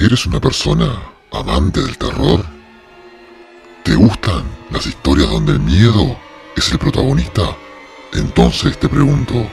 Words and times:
¿Eres 0.00 0.26
una 0.26 0.40
persona 0.40 0.92
amante 1.32 1.80
del 1.82 1.98
terror? 1.98 2.44
¿Te 3.82 3.96
gustan 3.96 4.44
las 4.70 4.86
historias 4.86 5.28
donde 5.28 5.54
el 5.54 5.58
miedo 5.58 6.16
es 6.56 6.70
el 6.70 6.78
protagonista? 6.78 7.56
Entonces 8.12 8.78
te 8.78 8.88
pregunto, 8.88 9.50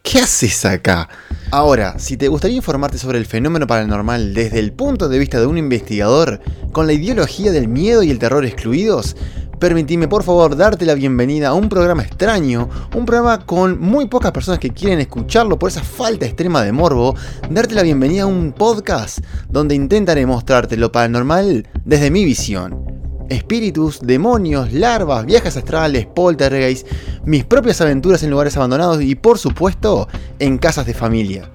¿Qué 0.00 0.20
haces 0.20 0.64
acá? 0.64 1.08
Ahora, 1.50 1.98
si 1.98 2.16
te 2.16 2.28
gustaría 2.28 2.58
informarte 2.58 2.98
sobre 2.98 3.18
el 3.18 3.26
fenómeno 3.26 3.66
paranormal 3.66 4.32
desde 4.32 4.60
el 4.60 4.72
punto 4.72 5.08
de 5.08 5.18
vista 5.18 5.40
de 5.40 5.46
un 5.46 5.58
investigador, 5.58 6.40
con 6.70 6.86
la 6.86 6.92
ideología 6.92 7.50
del 7.50 7.66
miedo 7.66 8.04
y 8.04 8.12
el 8.12 8.20
terror 8.20 8.44
excluidos, 8.46 9.16
permitime 9.60 10.08
por 10.08 10.22
favor 10.22 10.56
darte 10.56 10.86
la 10.86 10.94
bienvenida 10.94 11.48
a 11.48 11.54
un 11.54 11.68
programa 11.68 12.02
extraño, 12.02 12.68
un 12.96 13.04
programa 13.04 13.44
con 13.44 13.78
muy 13.78 14.08
pocas 14.08 14.32
personas 14.32 14.58
que 14.58 14.70
quieren 14.70 15.00
escucharlo 15.00 15.58
por 15.58 15.68
esa 15.68 15.84
falta 15.84 16.24
extrema 16.24 16.64
de 16.64 16.72
morbo, 16.72 17.14
darte 17.50 17.74
la 17.74 17.82
bienvenida 17.82 18.22
a 18.22 18.26
un 18.26 18.52
podcast 18.52 19.18
donde 19.50 19.74
intentaré 19.74 20.24
mostrarte 20.24 20.78
lo 20.78 20.90
paranormal 20.90 21.68
desde 21.84 22.10
mi 22.10 22.24
visión. 22.24 22.84
Espíritus, 23.28 24.00
demonios, 24.00 24.72
larvas, 24.72 25.26
viajes 25.26 25.56
astrales, 25.58 26.06
poltergeist, 26.06 26.88
mis 27.26 27.44
propias 27.44 27.82
aventuras 27.82 28.22
en 28.22 28.30
lugares 28.30 28.56
abandonados 28.56 29.02
y 29.02 29.14
por 29.14 29.38
supuesto 29.38 30.08
en 30.38 30.56
casas 30.56 30.86
de 30.86 30.94
familia. 30.94 31.50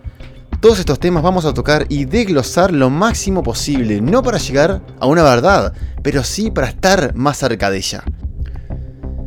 Todos 0.66 0.80
estos 0.80 1.00
temas 1.00 1.22
vamos 1.22 1.46
a 1.46 1.54
tocar 1.54 1.86
y 1.90 2.06
desglosar 2.06 2.74
lo 2.74 2.90
máximo 2.90 3.44
posible, 3.44 4.02
no 4.02 4.24
para 4.24 4.40
llegar 4.40 4.82
a 5.00 5.06
una 5.06 5.22
verdad, 5.22 5.76
pero 6.02 6.24
sí 6.24 6.50
para 6.50 6.66
estar 6.66 7.14
más 7.14 7.38
cerca 7.38 7.70
de 7.70 7.78
ella. 7.78 8.04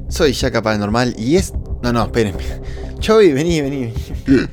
Soy 0.08 0.32
Yaka 0.32 0.62
Paranormal 0.62 1.14
y 1.16 1.36
es... 1.36 1.52
No, 1.80 1.92
no, 1.92 2.02
espérenme. 2.02 2.42
Chovy, 2.98 3.32
vení, 3.34 3.60
vení. 3.60 3.94
¿qué? 4.26 4.48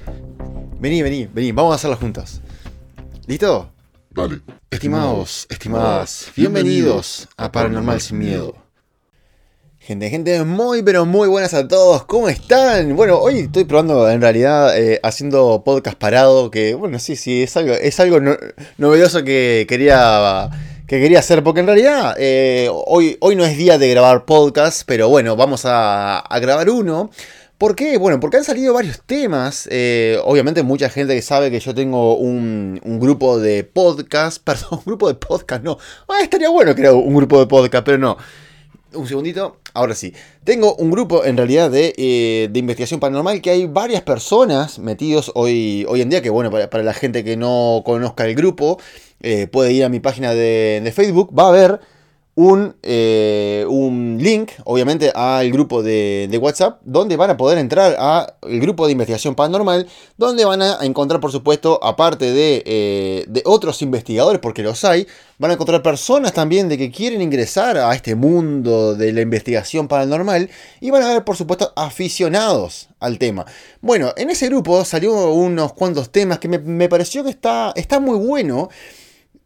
Vení, 0.79 1.01
vení, 1.01 1.25
vení. 1.25 1.51
Vamos 1.53 1.71
a 1.71 1.75
hacerlo 1.77 1.97
juntos. 1.97 2.39
¿Listo? 3.25 3.71
Dale. 4.11 4.41
Estimados, 4.69 5.47
estimadas, 5.49 6.31
bienvenidos 6.35 7.27
a 7.35 7.51
Paranormal 7.51 7.99
Sin 7.99 8.19
Miedo. 8.19 8.64
Gente, 9.85 10.09
gente, 10.09 10.43
muy 10.43 10.81
pero 10.81 11.05
muy 11.05 11.27
buenas 11.27 11.53
a 11.53 11.67
todos, 11.67 12.05
¿cómo 12.05 12.27
están? 12.27 12.95
Bueno, 12.95 13.19
hoy 13.19 13.41
estoy 13.41 13.65
probando 13.65 14.09
en 14.09 14.19
realidad 14.19 14.75
eh, 14.75 14.99
haciendo 15.03 15.61
podcast 15.63 15.95
parado, 15.95 16.49
que 16.49 16.73
bueno, 16.73 16.97
sí, 16.97 17.15
sí, 17.15 17.43
es 17.43 17.55
algo, 17.55 17.75
es 17.75 17.99
algo 17.99 18.19
no- 18.19 18.35
novedoso 18.79 19.23
que 19.23 19.67
quería, 19.69 20.49
que 20.87 20.99
quería 20.99 21.19
hacer, 21.19 21.43
porque 21.43 21.59
en 21.59 21.67
realidad 21.67 22.15
eh, 22.17 22.67
hoy, 22.71 23.17
hoy 23.19 23.35
no 23.35 23.45
es 23.45 23.57
día 23.57 23.77
de 23.77 23.87
grabar 23.91 24.25
podcast, 24.25 24.81
pero 24.87 25.07
bueno, 25.07 25.35
vamos 25.35 25.61
a, 25.65 26.23
grabar 26.41 26.67
uno. 26.71 27.11
¿Por 27.59 27.75
qué? 27.75 27.99
Bueno, 27.99 28.19
porque 28.19 28.37
han 28.37 28.43
salido 28.43 28.73
varios 28.73 29.01
temas. 29.05 29.69
eh, 29.71 30.17
obviamente 30.23 30.63
mucha 30.63 30.89
gente 30.89 31.13
que 31.13 31.21
sabe 31.21 31.51
que 31.51 31.59
yo 31.59 31.75
tengo 31.75 32.17
un, 32.17 32.81
grupo 32.99 33.37
de 33.37 33.63
podcast. 33.63 34.41
Perdón, 34.43 34.79
un 34.79 34.83
grupo 34.83 35.09
de 35.09 35.13
podcast, 35.13 35.63
no. 35.63 35.77
Ah, 36.07 36.23
estaría 36.23 36.49
bueno 36.49 36.73
creo 36.73 36.97
un 36.97 37.13
grupo 37.13 37.39
de 37.39 37.45
podcast, 37.45 37.85
pero 37.85 37.99
no. 37.99 38.17
Un 38.93 39.07
segundito, 39.07 39.57
ahora 39.75 39.93
sí. 39.93 40.13
Tengo 40.43 40.75
un 40.75 40.89
grupo 40.89 41.23
en 41.25 41.37
realidad 41.37 41.69
de, 41.69 41.93
eh, 41.97 42.49
de 42.49 42.59
investigación 42.59 42.99
paranormal 42.99 43.41
que 43.41 43.51
hay 43.51 43.67
varias 43.67 44.01
personas 44.01 44.79
metidos 44.79 45.31
hoy, 45.35 45.85
hoy 45.87 46.01
en 46.01 46.09
día, 46.09 46.21
que 46.21 46.31
bueno, 46.31 46.49
para, 46.49 46.69
para 46.69 46.83
la 46.83 46.93
gente 46.93 47.23
que 47.23 47.37
no 47.37 47.83
conozca 47.85 48.25
el 48.25 48.33
grupo, 48.33 48.79
eh, 49.21 49.47
puede 49.47 49.73
ir 49.73 49.83
a 49.83 49.89
mi 49.89 49.99
página 49.99 50.33
de, 50.33 50.81
de 50.83 50.91
Facebook, 50.91 51.37
va 51.37 51.49
a 51.49 51.51
ver 51.51 51.79
un, 52.37 52.75
eh, 52.83 53.65
un 53.69 54.17
link, 54.19 54.51
obviamente, 54.65 55.09
al 55.15 55.49
grupo 55.51 55.81
de, 55.81 56.27
de 56.29 56.37
WhatsApp, 56.37 56.81
donde 56.83 57.15
van 57.15 57.29
a 57.29 57.37
poder 57.37 57.57
entrar 57.57 57.95
al 57.97 58.59
grupo 58.59 58.85
de 58.85 58.91
investigación 58.91 59.35
paranormal, 59.35 59.87
donde 60.17 60.43
van 60.43 60.61
a 60.61 60.79
encontrar, 60.81 61.21
por 61.21 61.31
supuesto, 61.31 61.79
aparte 61.81 62.33
de, 62.33 62.61
eh, 62.65 63.25
de 63.29 63.41
otros 63.45 63.81
investigadores, 63.81 64.41
porque 64.41 64.63
los 64.63 64.83
hay, 64.83 65.07
van 65.37 65.51
a 65.51 65.53
encontrar 65.53 65.81
personas 65.81 66.33
también 66.33 66.67
de 66.67 66.77
que 66.77 66.91
quieren 66.91 67.21
ingresar 67.21 67.77
a 67.77 67.95
este 67.95 68.15
mundo 68.15 68.95
de 68.95 69.13
la 69.13 69.21
investigación 69.21 69.87
paranormal, 69.87 70.49
y 70.81 70.91
van 70.91 71.03
a 71.03 71.13
ver, 71.13 71.23
por 71.23 71.37
supuesto, 71.37 71.71
aficionados 71.77 72.89
al 72.99 73.17
tema. 73.17 73.45
Bueno, 73.79 74.11
en 74.17 74.29
ese 74.29 74.47
grupo 74.47 74.83
salió 74.83 75.31
unos 75.31 75.71
cuantos 75.71 76.11
temas 76.11 76.39
que 76.39 76.49
me, 76.49 76.59
me 76.59 76.89
pareció 76.89 77.23
que 77.23 77.29
está, 77.29 77.71
está 77.77 78.01
muy 78.01 78.17
bueno 78.17 78.67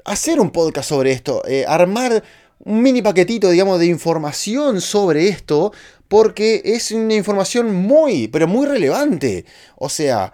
hacer 0.05 0.39
un 0.39 0.49
podcast 0.49 0.89
sobre 0.89 1.11
esto, 1.11 1.43
eh, 1.47 1.65
armar 1.67 2.23
un 2.59 2.81
mini 2.81 3.01
paquetito, 3.01 3.49
digamos, 3.49 3.79
de 3.79 3.85
información 3.85 4.81
sobre 4.81 5.29
esto, 5.29 5.71
porque 6.07 6.61
es 6.65 6.91
una 6.91 7.13
información 7.13 7.73
muy, 7.73 8.27
pero 8.27 8.47
muy 8.47 8.65
relevante. 8.67 9.45
O 9.77 9.89
sea, 9.89 10.33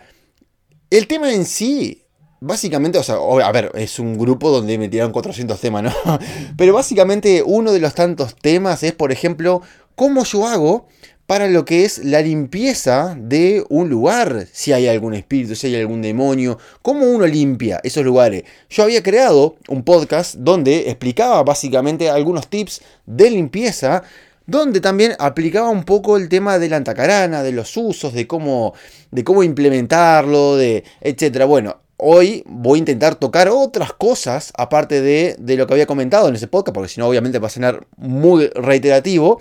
el 0.90 1.08
tema 1.08 1.34
en 1.34 1.46
sí, 1.46 2.04
básicamente, 2.40 2.98
o 2.98 3.04
sea, 3.04 3.16
a 3.16 3.52
ver, 3.52 3.72
es 3.76 4.00
un 4.00 4.18
grupo 4.18 4.50
donde 4.50 4.78
me 4.78 4.90
tiraron 4.90 5.12
400 5.12 5.60
temas, 5.60 5.84
¿no? 5.84 5.92
Pero 6.58 6.74
básicamente 6.74 7.44
uno 7.46 7.72
de 7.72 7.80
los 7.80 7.94
tantos 7.94 8.36
temas 8.36 8.84
es, 8.84 8.94
por 8.94 9.12
ejemplo, 9.12 9.62
cómo 9.96 10.24
yo 10.24 10.48
hago 10.48 10.88
para 11.28 11.48
lo 11.48 11.66
que 11.66 11.86
es 11.86 12.04
la 12.04 12.22
limpieza 12.22 13.16
de 13.20 13.66
un 13.70 13.90
lugar, 13.90 14.48
si 14.52 14.74
hay 14.74 14.88
algún 14.88 15.16
espíritu, 15.16 15.56
si 15.56 15.68
hay 15.68 15.82
algún 15.82 16.02
demonio, 16.02 16.60
cómo 16.84 17.08
uno 17.08 17.26
limpia 17.26 17.80
esos 17.84 18.06
lugares. 18.06 18.44
Yo 18.70 18.84
había 18.84 19.02
creado 19.02 19.56
un 19.68 19.84
podcast 19.84 20.36
donde 20.36 20.90
explicaba 20.90 21.42
básicamente 21.44 22.10
algunos 22.10 22.48
tips 22.48 22.82
de 23.08 23.32
limpieza, 23.32 24.04
donde 24.46 24.80
también 24.80 25.14
aplicaba 25.18 25.70
un 25.70 25.84
poco 25.84 26.18
el 26.18 26.30
tema 26.30 26.60
de 26.60 26.70
la 26.70 26.78
antacarana, 26.78 27.42
de 27.42 27.52
los 27.52 27.76
usos, 27.76 28.14
de 28.14 28.28
cómo, 28.28 28.76
de 29.10 29.24
cómo 29.24 29.42
implementarlo, 29.42 30.56
de 30.58 30.84
etcétera. 31.02 31.46
Bueno, 31.46 31.78
hoy 31.98 32.44
voy 32.46 32.78
a 32.78 32.80
intentar 32.80 33.16
tocar 33.16 33.50
otras 33.50 33.94
cosas 33.94 34.54
aparte 34.56 35.02
de, 35.02 35.36
de 35.40 35.58
lo 35.58 35.66
que 35.66 35.74
había 35.74 35.88
comentado 35.88 36.30
en 36.30 36.36
ese 36.36 36.46
podcast, 36.46 36.76
porque 36.76 36.90
si 36.90 37.00
no 37.00 37.08
obviamente 37.08 37.40
va 37.40 37.48
a 37.48 37.50
sonar 37.50 37.88
muy 37.98 38.48
reiterativo 38.50 39.40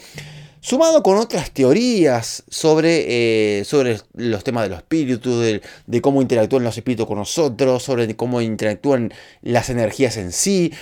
sumado 0.64 1.02
con 1.02 1.18
otras 1.18 1.50
teorías 1.50 2.42
sobre, 2.48 3.58
eh, 3.58 3.64
sobre 3.66 4.00
los 4.14 4.42
temas 4.44 4.62
de 4.62 4.70
los 4.70 4.78
espíritus, 4.78 5.60
de, 5.86 6.00
cómo 6.00 6.22
interactúan 6.22 6.64
los 6.64 6.74
espíritus 6.74 7.06
con 7.06 7.18
nosotros, 7.18 7.82
sobre 7.82 8.16
cómo 8.16 8.40
interactúan 8.40 9.12
las 9.42 9.68
energías 9.68 10.16
en 10.16 10.32
sí. 10.32 10.72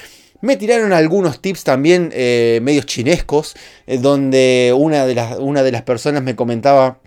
Me 0.41 0.57
tiraron 0.57 0.93
algunos 0.93 1.43
tips 1.43 1.65
también 1.65 2.11
eh, 2.13 2.61
medios 2.63 2.87
chinescos, 2.87 3.57
eh, 3.89 3.99
donde 3.99 4.73
una 4.77 5.05
de, 5.05 5.17
las, 5.17 5.39
una 5.41 5.65
de 5.65 5.73
las 5.73 5.83
personas 5.83 6.23
me 6.23 6.37
comentaba 6.37 7.01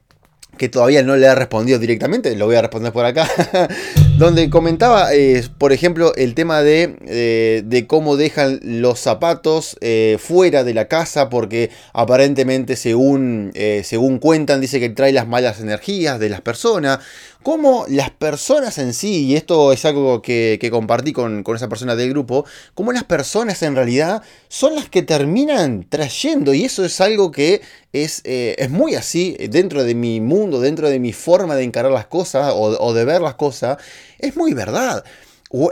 que 0.57 0.67
todavía 0.67 1.01
no 1.01 1.15
le 1.15 1.29
ha 1.29 1.35
respondido 1.35 1.79
directamente, 1.79 2.35
lo 2.35 2.45
voy 2.45 2.57
a 2.57 2.61
responder 2.61 2.91
por 2.91 3.05
acá, 3.05 3.29
donde 4.17 4.49
comentaba, 4.49 5.13
eh, 5.13 5.45
por 5.57 5.73
ejemplo, 5.73 6.15
el 6.15 6.35
tema 6.35 6.61
de, 6.61 6.95
eh, 7.05 7.63
de 7.65 7.85
cómo 7.85 8.15
dejan 8.15 8.61
los 8.63 8.97
zapatos 8.97 9.77
eh, 9.81 10.17
fuera 10.21 10.63
de 10.63 10.73
la 10.73 10.87
casa, 10.87 11.29
porque 11.29 11.69
aparentemente, 11.91 12.77
según, 12.77 13.51
según 13.83 14.19
cuentan, 14.19 14.61
dice 14.61 14.79
que 14.79 14.89
trae 14.89 15.11
las 15.11 15.27
malas 15.27 15.59
energías 15.59 16.17
de 16.19 16.29
las 16.29 16.39
personas, 16.39 16.99
cómo 17.43 17.85
las 17.89 18.09
personas 18.09 18.77
en 18.77 18.93
sí, 18.93 19.25
y 19.25 19.35
esto 19.35 19.73
es 19.73 19.83
algo 19.83 20.21
que, 20.21 20.65
compartí 20.71 21.11
con, 21.11 21.43
con 21.43 21.57
esa 21.57 21.67
persona 21.67 21.95
del 21.95 22.09
grupo, 22.09 22.45
cómo 22.73 22.93
las 22.93 23.03
personas 23.03 23.61
en 23.63 23.75
realidad 23.75 24.23
son 24.47 24.75
las 24.75 24.89
que 24.89 25.01
terminan 25.01 25.85
trayendo, 25.89 26.53
y 26.53 26.63
eso 26.63 26.85
es 26.85 27.01
algo 27.01 27.31
que 27.31 27.61
es, 27.91 28.21
es 28.23 28.69
muy 28.69 28.95
así 28.95 29.37
dentro 29.49 29.83
de 29.83 29.95
mi 29.95 30.21
mundo, 30.21 30.59
dentro 30.59 30.89
de 30.89 30.99
mi 30.99 31.13
forma 31.13 31.55
de 31.55 31.63
encarar 31.63 31.91
las 31.91 32.07
cosas 32.07 32.53
o 32.55 32.93
de 32.93 33.05
ver 33.05 33.21
las 33.21 33.35
cosas, 33.35 33.77
es 34.25 34.35
muy 34.35 34.53
verdad. 34.53 35.03
O- 35.49 35.71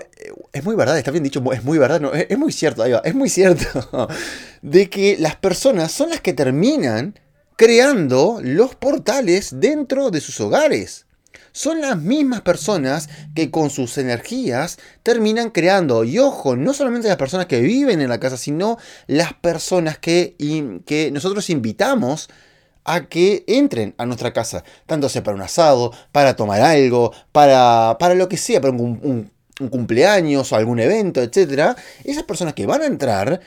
Es 0.54 0.64
muy 0.64 0.76
verdad, 0.76 0.98
está 0.98 1.12
bien 1.12 1.24
dicho, 1.24 1.42
es 1.52 1.64
muy 1.64 1.78
verdad, 1.78 2.00
es, 2.30 2.38
muy 2.38 2.52
cierto, 2.52 2.86
es 2.86 3.16
muy 3.16 3.30
cierto, 3.30 4.08
de 4.62 4.90
que 4.90 5.18
las 5.20 5.36
personas 5.36 5.92
son 5.92 6.10
las 6.12 6.22
que 6.22 6.34
terminan 6.34 7.20
creando 7.58 8.40
los 8.42 8.76
portales 8.76 9.60
dentro 9.60 10.10
de 10.12 10.22
sus 10.22 10.40
hogares. 10.40 11.06
Son 11.52 11.82
las 11.82 11.98
mismas 12.00 12.42
personas 12.42 13.10
que 13.36 13.52
con 13.52 13.70
sus 13.70 13.98
energías 13.98 14.78
terminan 15.04 15.50
creando, 15.52 16.04
y 16.04 16.18
ojo, 16.20 16.56
no 16.56 16.74
solamente 16.74 17.08
las 17.08 17.18
personas 17.18 17.46
que 17.48 17.62
viven 17.62 18.02
en 18.02 18.10
la 18.10 18.20
casa, 18.20 18.38
sino 18.38 18.78
las 19.08 19.34
personas 19.34 19.98
que, 20.00 20.36
que 20.86 21.12
nosotros 21.12 21.50
invitamos 21.50 22.30
a 22.86 23.06
que 23.08 23.44
entren 23.48 23.94
a 23.98 24.06
nuestra 24.06 24.34
casa, 24.34 24.64
tanto 24.86 25.10
sea 25.10 25.24
para 25.24 25.36
un 25.36 25.42
asado, 25.44 25.92
para 26.12 26.36
tomar 26.36 26.62
algo, 26.62 27.14
para, 27.32 27.98
para 28.00 28.16
lo 28.16 28.28
que 28.30 28.38
sea, 28.38 28.62
para 28.62 28.74
un, 28.74 29.00
un- 29.04 29.70
cumpleaños 29.70 30.52
o 30.52 30.56
algún 30.56 30.80
evento, 30.80 31.22
etc. 31.22 31.76
Esas 32.04 32.24
personas 32.24 32.54
que 32.54 32.66
van 32.66 32.82
a 32.82 32.86
entrar, 32.88 33.40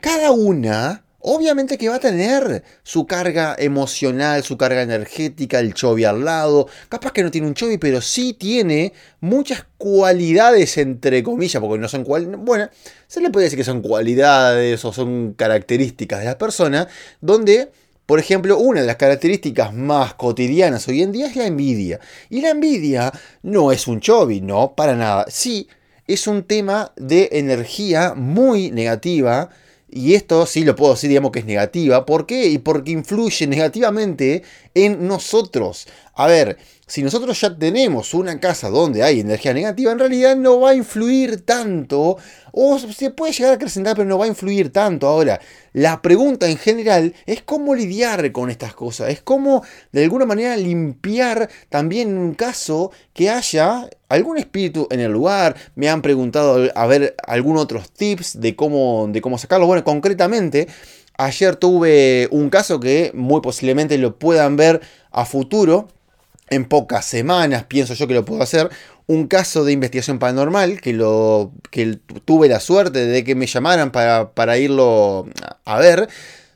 cada 0.00 0.32
una, 0.32 1.04
obviamente 1.20 1.78
que 1.78 1.88
va 1.88 1.94
a 1.96 2.00
tener 2.00 2.64
su 2.82 3.06
carga 3.06 3.54
emocional, 3.56 4.42
su 4.42 4.58
carga 4.58 4.82
energética, 4.82 5.60
el 5.60 5.72
chovi 5.72 6.04
al 6.04 6.24
lado. 6.24 6.66
Capaz 6.88 7.12
que 7.12 7.22
no 7.22 7.30
tiene 7.30 7.46
un 7.46 7.54
chovi, 7.54 7.78
pero 7.78 8.00
sí 8.00 8.32
tiene 8.34 8.92
muchas 9.20 9.64
cualidades, 9.78 10.76
entre 10.78 11.22
comillas, 11.22 11.60
porque 11.62 11.78
no 11.80 11.88
son 11.88 12.02
cualidades. 12.04 12.40
Bueno, 12.44 12.68
se 13.06 13.20
le 13.20 13.30
puede 13.30 13.44
decir 13.44 13.58
que 13.58 13.64
son 13.64 13.82
cualidades 13.82 14.84
o 14.84 14.92
son 14.92 15.34
características 15.34 16.18
de 16.20 16.24
la 16.26 16.38
persona, 16.38 16.88
donde 17.20 17.70
por 18.12 18.20
ejemplo, 18.20 18.58
una 18.58 18.82
de 18.82 18.86
las 18.86 18.96
características 18.96 19.72
más 19.72 20.12
cotidianas 20.12 20.86
hoy 20.86 21.00
en 21.00 21.12
día 21.12 21.28
es 21.28 21.34
la 21.34 21.46
envidia. 21.46 21.98
Y 22.28 22.42
la 22.42 22.50
envidia 22.50 23.10
no 23.40 23.72
es 23.72 23.86
un 23.86 24.00
chovi, 24.00 24.42
no, 24.42 24.74
para 24.74 24.94
nada. 24.94 25.24
Sí, 25.30 25.66
es 26.06 26.26
un 26.26 26.42
tema 26.42 26.92
de 26.96 27.30
energía 27.32 28.12
muy 28.14 28.70
negativa. 28.70 29.48
Y 29.88 30.12
esto 30.12 30.44
sí 30.44 30.62
lo 30.62 30.76
puedo 30.76 30.92
decir, 30.92 31.08
digamos 31.08 31.32
que 31.32 31.38
es 31.38 31.46
negativa. 31.46 32.04
¿Por 32.04 32.26
qué? 32.26 32.48
Y 32.48 32.58
porque 32.58 32.90
influye 32.90 33.46
negativamente 33.46 34.42
en 34.74 35.08
nosotros. 35.08 35.86
A 36.12 36.26
ver, 36.26 36.58
si 36.92 37.02
nosotros 37.02 37.40
ya 37.40 37.56
tenemos 37.56 38.12
una 38.12 38.38
casa 38.38 38.68
donde 38.68 39.02
hay 39.02 39.20
energía 39.20 39.54
negativa, 39.54 39.92
en 39.92 39.98
realidad 39.98 40.36
no 40.36 40.60
va 40.60 40.72
a 40.72 40.74
influir 40.74 41.40
tanto, 41.40 42.18
o 42.50 42.78
se 42.78 43.10
puede 43.10 43.32
llegar 43.32 43.52
a 43.52 43.54
acrecentar, 43.54 43.96
pero 43.96 44.06
no 44.06 44.18
va 44.18 44.26
a 44.26 44.28
influir 44.28 44.70
tanto. 44.70 45.06
Ahora, 45.06 45.40
la 45.72 46.02
pregunta 46.02 46.50
en 46.50 46.58
general 46.58 47.14
es 47.24 47.40
cómo 47.40 47.74
lidiar 47.74 48.30
con 48.30 48.50
estas 48.50 48.74
cosas, 48.74 49.08
es 49.08 49.22
cómo 49.22 49.64
de 49.90 50.02
alguna 50.02 50.26
manera 50.26 50.54
limpiar 50.54 51.48
también 51.70 52.14
un 52.18 52.34
caso 52.34 52.92
que 53.14 53.30
haya 53.30 53.88
algún 54.10 54.36
espíritu 54.36 54.86
en 54.90 55.00
el 55.00 55.12
lugar. 55.12 55.56
Me 55.74 55.88
han 55.88 56.02
preguntado 56.02 56.70
a 56.74 56.86
ver 56.86 57.14
algunos 57.26 57.62
otros 57.62 57.90
tips 57.90 58.38
de 58.38 58.54
cómo, 58.54 59.08
de 59.08 59.22
cómo 59.22 59.38
sacarlo. 59.38 59.66
Bueno, 59.66 59.82
concretamente, 59.82 60.68
ayer 61.16 61.56
tuve 61.56 62.28
un 62.30 62.50
caso 62.50 62.80
que 62.80 63.12
muy 63.14 63.40
posiblemente 63.40 63.96
lo 63.96 64.18
puedan 64.18 64.56
ver 64.56 64.82
a 65.10 65.24
futuro 65.24 65.88
en 66.52 66.64
pocas 66.66 67.04
semanas, 67.04 67.64
pienso 67.64 67.94
yo 67.94 68.06
que 68.06 68.14
lo 68.14 68.24
puedo 68.24 68.42
hacer, 68.42 68.70
un 69.06 69.26
caso 69.26 69.64
de 69.64 69.72
investigación 69.72 70.18
paranormal 70.18 70.80
que, 70.80 70.92
lo, 70.92 71.52
que 71.70 71.98
tuve 72.24 72.48
la 72.48 72.60
suerte 72.60 73.06
de 73.06 73.24
que 73.24 73.34
me 73.34 73.46
llamaran 73.46 73.90
para, 73.90 74.32
para 74.32 74.58
irlo 74.58 75.26
a 75.64 75.78
ver 75.78 76.08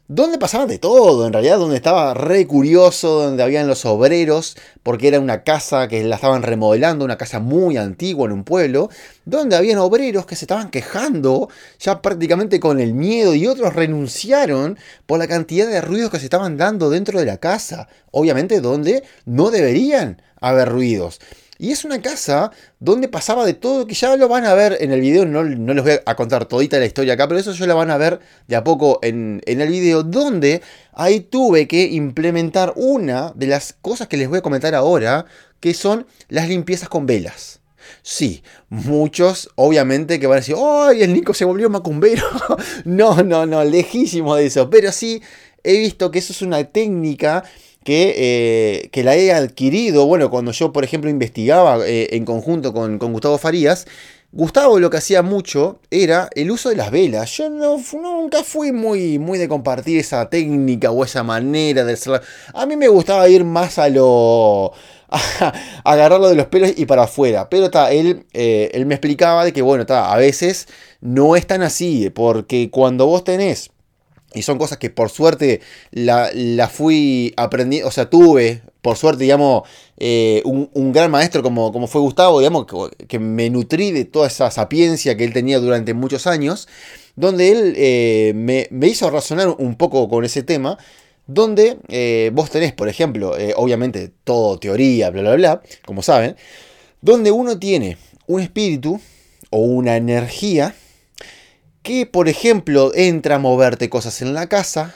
donde 0.08 0.38
pasaba 0.38 0.67
de 0.67 0.79
todo, 0.79 1.26
en 1.26 1.32
realidad, 1.32 1.58
donde 1.58 1.76
estaba 1.76 2.14
re 2.14 2.47
curioso, 2.47 3.23
donde 3.23 3.43
habían 3.43 3.67
los 3.67 3.85
obreros, 3.85 4.56
porque 4.82 5.08
era 5.08 5.19
una 5.19 5.43
casa 5.43 5.88
que 5.88 6.05
la 6.05 6.14
estaban 6.14 6.43
remodelando, 6.43 7.05
una 7.05 7.19
casa 7.19 7.41
muy 7.41 7.76
antigua 7.76 8.26
en 8.26 8.32
un 8.32 8.44
pueblo, 8.44 8.88
donde 9.25 9.56
habían 9.56 9.79
obreros 9.79 10.25
que 10.25 10.37
se 10.37 10.44
estaban 10.44 10.70
quejando 10.70 11.49
ya 11.81 12.03
prácticamente 12.03 12.61
con 12.61 12.79
el 12.79 12.94
miedo 12.94 13.35
y 13.35 13.49
otros 13.49 13.75
renunciaron 13.75 14.79
por 15.06 15.19
la 15.19 15.26
cantidad 15.26 15.67
de 15.67 15.81
ruidos 15.81 16.11
que 16.11 16.20
se 16.20 16.26
estaban 16.26 16.56
dando 16.56 16.88
dentro 16.88 17.19
de 17.19 17.26
la 17.26 17.38
casa, 17.38 17.88
obviamente 18.12 18.61
donde 18.61 19.03
no 19.25 19.50
deberían 19.50 20.23
haber 20.41 20.69
ruidos. 20.69 21.20
Y 21.58 21.73
es 21.73 21.85
una 21.85 22.03
casa 22.03 22.50
donde 22.81 23.08
pasaba 23.08 23.44
de 23.44 23.55
todo, 23.55 23.87
que 23.87 23.94
ya 23.94 24.17
lo 24.17 24.29
van 24.29 24.44
a 24.44 24.55
ver 24.55 24.76
en 24.81 24.93
el 24.93 25.00
video, 25.00 25.25
no, 25.25 25.44
no 25.44 25.75
les 25.75 25.85
voy 25.85 25.94
a 26.05 26.14
contar 26.14 26.44
todita 26.47 26.79
la 26.79 26.87
historia 26.87 27.14
acá, 27.14 27.26
pero 27.29 27.41
eso 27.41 27.53
ya 27.53 27.67
lo 27.67 27.76
van 27.76 27.91
a 27.91 27.97
ver 27.97 28.20
de 28.47 28.56
a 28.56 28.64
poco 28.64 28.99
en, 29.03 29.41
en, 29.47 29.61
el 29.61 29.69
video, 29.69 30.03
donde 30.03 30.62
ahí 30.93 31.20
tuve 31.20 31.67
que 31.67 31.85
implementar 31.85 32.73
una 32.76 33.32
de 33.35 33.47
las 33.47 33.75
cosas 33.81 34.08
que 34.08 34.17
les 34.17 34.29
voy 34.29 34.38
a 34.38 34.43
comentar 34.43 34.75
ahora, 34.75 35.26
que 35.61 35.75
son 35.75 36.06
las 36.29 36.49
limpiezas 36.49 36.88
con 36.88 37.06
velas. 37.06 37.61
Sí, 38.03 38.43
muchos 38.69 39.50
obviamente 39.55 40.20
que 40.20 40.26
van 40.26 40.38
a 40.38 40.41
decir, 40.41 40.56
¡ay, 40.58 41.03
el 41.03 41.12
Nico 41.12 41.35
se 41.35 41.44
volvió 41.44 41.70
macumbero! 41.70 42.25
no, 42.85 43.23
no, 43.23 43.47
no, 43.47 43.64
lejísimo 43.64 44.37
de 44.37 44.47
eso, 44.47 44.70
pero 44.70 44.93
sí 44.93 45.23
he 45.62 45.79
visto 45.79 46.11
que 46.11 46.19
eso 46.20 46.32
es 46.32 46.43
una 46.43 46.64
técnica 46.64 47.44
que, 47.86 48.90
eh, 48.92 49.02
la 49.04 49.14
he 49.14 49.32
adquirido, 49.32 50.06
bueno, 50.06 50.28
cuando 50.28 50.50
yo, 50.50 50.72
por 50.72 50.82
ejemplo, 50.82 51.08
investigaba 51.08 51.86
eh, 51.86 52.08
en 52.16 52.24
conjunto 52.24 52.74
con, 52.74 52.98
Gustavo 52.98 53.38
Farías, 53.38 53.86
Gustavo 54.32 54.80
lo 54.80 54.90
que 54.90 54.96
hacía 54.96 55.22
mucho 55.22 55.78
era 55.88 56.28
el 56.34 56.50
uso 56.50 56.68
de 56.68 56.76
las 56.76 56.90
velas. 56.90 57.30
Yo 57.36 57.48
no, 57.48 57.78
nunca 58.02 58.42
fui 58.42 58.72
muy, 58.72 59.20
muy 59.20 59.38
de 59.38 59.48
compartir 59.48 59.98
esa 60.00 60.28
técnica 60.28 60.90
o 60.90 61.04
esa 61.04 61.22
manera 61.22 61.84
de 61.84 61.92
hacerla. 61.92 62.22
A 62.52 62.66
mí 62.66 62.76
me 62.76 62.88
gustaba 62.88 63.28
ir 63.28 63.44
más 63.44 63.78
a 63.78 63.88
lo... 63.88 64.72
agarrarlo 65.84 66.28
de 66.28 66.34
los 66.34 66.46
pelos 66.46 66.72
y 66.76 66.86
para 66.86 67.04
afuera. 67.04 67.48
Pero 67.48 67.70
ta, 67.70 67.92
él, 67.92 68.26
eh, 68.32 68.70
él 68.74 68.84
me 68.86 68.94
explicaba 68.94 69.44
de 69.44 69.52
que, 69.52 69.62
bueno, 69.62 69.86
ta, 69.86 70.12
a 70.12 70.16
veces 70.16 70.66
no 71.00 71.36
es 71.36 71.46
tan 71.46 71.62
así, 71.62 72.10
porque 72.10 72.68
cuando 72.68 73.06
vos 73.06 73.22
tenés 73.22 73.70
y 74.36 74.42
son 74.42 74.58
cosas 74.58 74.76
que 74.76 74.90
por 74.90 75.08
suerte 75.08 75.62
la, 75.92 76.30
fui 76.68 77.32
aprendiendo, 77.38 77.88
o 77.88 77.90
sea, 77.90 78.10
tuve, 78.10 78.62
por 78.82 78.98
suerte, 78.98 79.24
digamos, 79.24 79.62
eh, 79.96 80.42
un, 80.44 80.92
gran 80.92 81.10
maestro 81.10 81.42
como, 81.42 81.72
como 81.72 81.86
fue 81.86 82.02
Gustavo, 82.02 82.38
digamos, 82.38 82.66
que, 83.08 83.18
me 83.18 83.48
nutrí 83.48 83.92
de 83.92 84.04
toda 84.04 84.26
esa 84.26 84.50
sapiencia 84.50 85.16
que 85.16 85.24
él 85.24 85.32
tenía 85.32 85.58
durante 85.58 85.94
muchos 85.94 86.26
años, 86.26 86.68
donde 87.16 87.50
él 87.50 87.74
eh, 87.76 88.32
me, 88.34 88.68
hizo 88.86 89.08
razonar 89.10 89.48
un 89.58 89.74
poco 89.76 90.06
con 90.10 90.22
ese 90.22 90.42
tema, 90.42 90.76
donde 91.26 91.78
eh, 91.88 92.30
vos 92.34 92.50
tenés, 92.50 92.74
por 92.74 92.90
ejemplo, 92.90 93.34
obviamente 93.56 94.12
todo 94.22 94.58
teoría, 94.58 95.08
bla, 95.08 95.22
bla, 95.22 95.34
bla, 95.34 95.62
como 95.86 96.02
saben, 96.02 96.36
donde 97.00 97.30
uno 97.30 97.58
tiene 97.58 97.96
un 98.26 98.42
espíritu 98.42 99.00
o 99.48 99.60
una 99.60 99.96
energía, 99.96 100.74
que, 101.86 102.04
por 102.04 102.28
ejemplo, 102.28 102.90
entra 102.96 103.36
a 103.36 103.38
moverte 103.38 103.88
cosas 103.88 104.20
en 104.20 104.34
la 104.34 104.48
casa, 104.48 104.92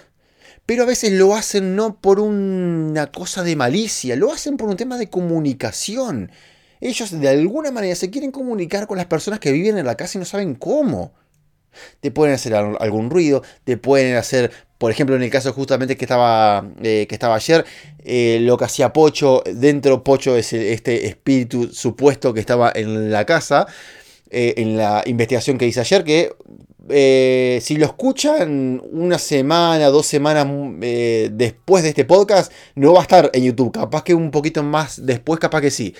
pero 0.66 0.82
a 0.82 0.86
veces 0.86 1.12
lo 1.12 1.36
hacen 1.36 1.76
no 1.76 2.00
por 2.00 2.18
una 2.18 3.12
cosa 3.12 3.44
de 3.44 3.54
malicia, 3.54 4.16
lo 4.16 4.32
hacen 4.32 4.56
por 4.56 4.68
un 4.68 4.76
tema 4.76 4.98
de 4.98 5.08
comunicación. 5.08 6.32
Ellos 6.80 7.12
de 7.12 7.28
alguna 7.28 7.70
manera 7.70 7.94
se 7.94 8.10
quieren 8.10 8.32
comunicar 8.32 8.88
con 8.88 8.96
las 8.96 9.06
personas 9.06 9.38
que 9.38 9.52
viven 9.52 9.78
en 9.78 9.86
la 9.86 9.94
casa 9.94 10.18
y 10.18 10.20
no 10.20 10.24
saben 10.24 10.56
cómo. 10.56 11.12
Te 12.00 12.10
pueden 12.10 12.34
hacer 12.34 12.56
algún 12.56 13.08
ruido, 13.08 13.44
te 13.62 13.76
pueden 13.76 14.16
hacer, 14.16 14.50
por 14.76 14.90
ejemplo, 14.90 15.14
en 15.14 15.22
el 15.22 15.30
caso 15.30 15.52
justamente 15.52 15.96
que 15.96 16.06
estaba, 16.06 16.68
eh, 16.82 17.06
que 17.08 17.14
estaba 17.14 17.36
ayer, 17.36 17.64
eh, 18.00 18.38
lo 18.40 18.58
que 18.58 18.64
hacía 18.64 18.92
Pocho, 18.92 19.44
dentro 19.46 20.02
Pocho 20.02 20.34
es 20.34 20.52
este 20.52 21.06
espíritu 21.06 21.68
supuesto 21.72 22.34
que 22.34 22.40
estaba 22.40 22.72
en 22.74 23.12
la 23.12 23.24
casa, 23.26 23.68
eh, 24.32 24.54
en 24.56 24.76
la 24.76 25.04
investigación 25.06 25.56
que 25.56 25.68
hice 25.68 25.78
ayer, 25.78 26.02
que 26.02 26.32
eh, 26.92 27.58
si 27.62 27.76
lo 27.76 27.86
escuchan 27.86 28.82
una 28.92 29.18
semana, 29.18 29.86
dos 29.86 30.06
semanas 30.06 30.46
eh, 30.82 31.30
después 31.32 31.82
de 31.82 31.90
este 31.90 32.04
podcast, 32.04 32.52
no 32.74 32.92
va 32.92 33.00
a 33.00 33.02
estar 33.02 33.30
en 33.32 33.44
YouTube. 33.44 33.72
Capaz 33.72 34.04
que 34.04 34.14
un 34.14 34.30
poquito 34.30 34.62
más 34.62 35.04
después, 35.04 35.40
capaz 35.40 35.60
que 35.60 35.70
sí. 35.70 35.94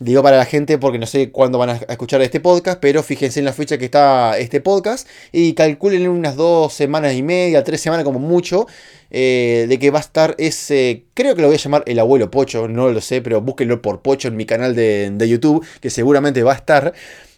Digo 0.00 0.24
para 0.24 0.36
la 0.36 0.44
gente 0.44 0.76
porque 0.76 0.98
no 0.98 1.06
sé 1.06 1.30
cuándo 1.30 1.56
van 1.56 1.70
a 1.70 1.74
escuchar 1.74 2.20
este 2.20 2.40
podcast, 2.40 2.80
pero 2.80 3.04
fíjense 3.04 3.38
en 3.38 3.44
la 3.44 3.52
fecha 3.52 3.78
que 3.78 3.84
está 3.84 4.36
este 4.38 4.60
podcast 4.60 5.08
y 5.30 5.54
calculen 5.54 6.08
unas 6.08 6.34
dos 6.34 6.72
semanas 6.72 7.14
y 7.14 7.22
media, 7.22 7.62
tres 7.62 7.80
semanas 7.80 8.04
como 8.04 8.18
mucho, 8.18 8.66
eh, 9.12 9.66
de 9.68 9.78
que 9.78 9.92
va 9.92 9.98
a 9.98 10.02
estar 10.02 10.34
ese, 10.38 11.04
creo 11.14 11.36
que 11.36 11.42
lo 11.42 11.46
voy 11.46 11.56
a 11.56 11.60
llamar 11.60 11.84
el 11.86 12.00
abuelo 12.00 12.28
Pocho, 12.28 12.66
no 12.66 12.88
lo 12.88 13.00
sé, 13.00 13.22
pero 13.22 13.40
búsquenlo 13.40 13.80
por 13.80 14.02
Pocho 14.02 14.26
en 14.26 14.36
mi 14.36 14.46
canal 14.46 14.74
de, 14.74 15.12
de 15.14 15.28
YouTube, 15.28 15.64
que 15.80 15.90
seguramente 15.90 16.42
va 16.42 16.54
a 16.54 16.56
estar 16.56 16.92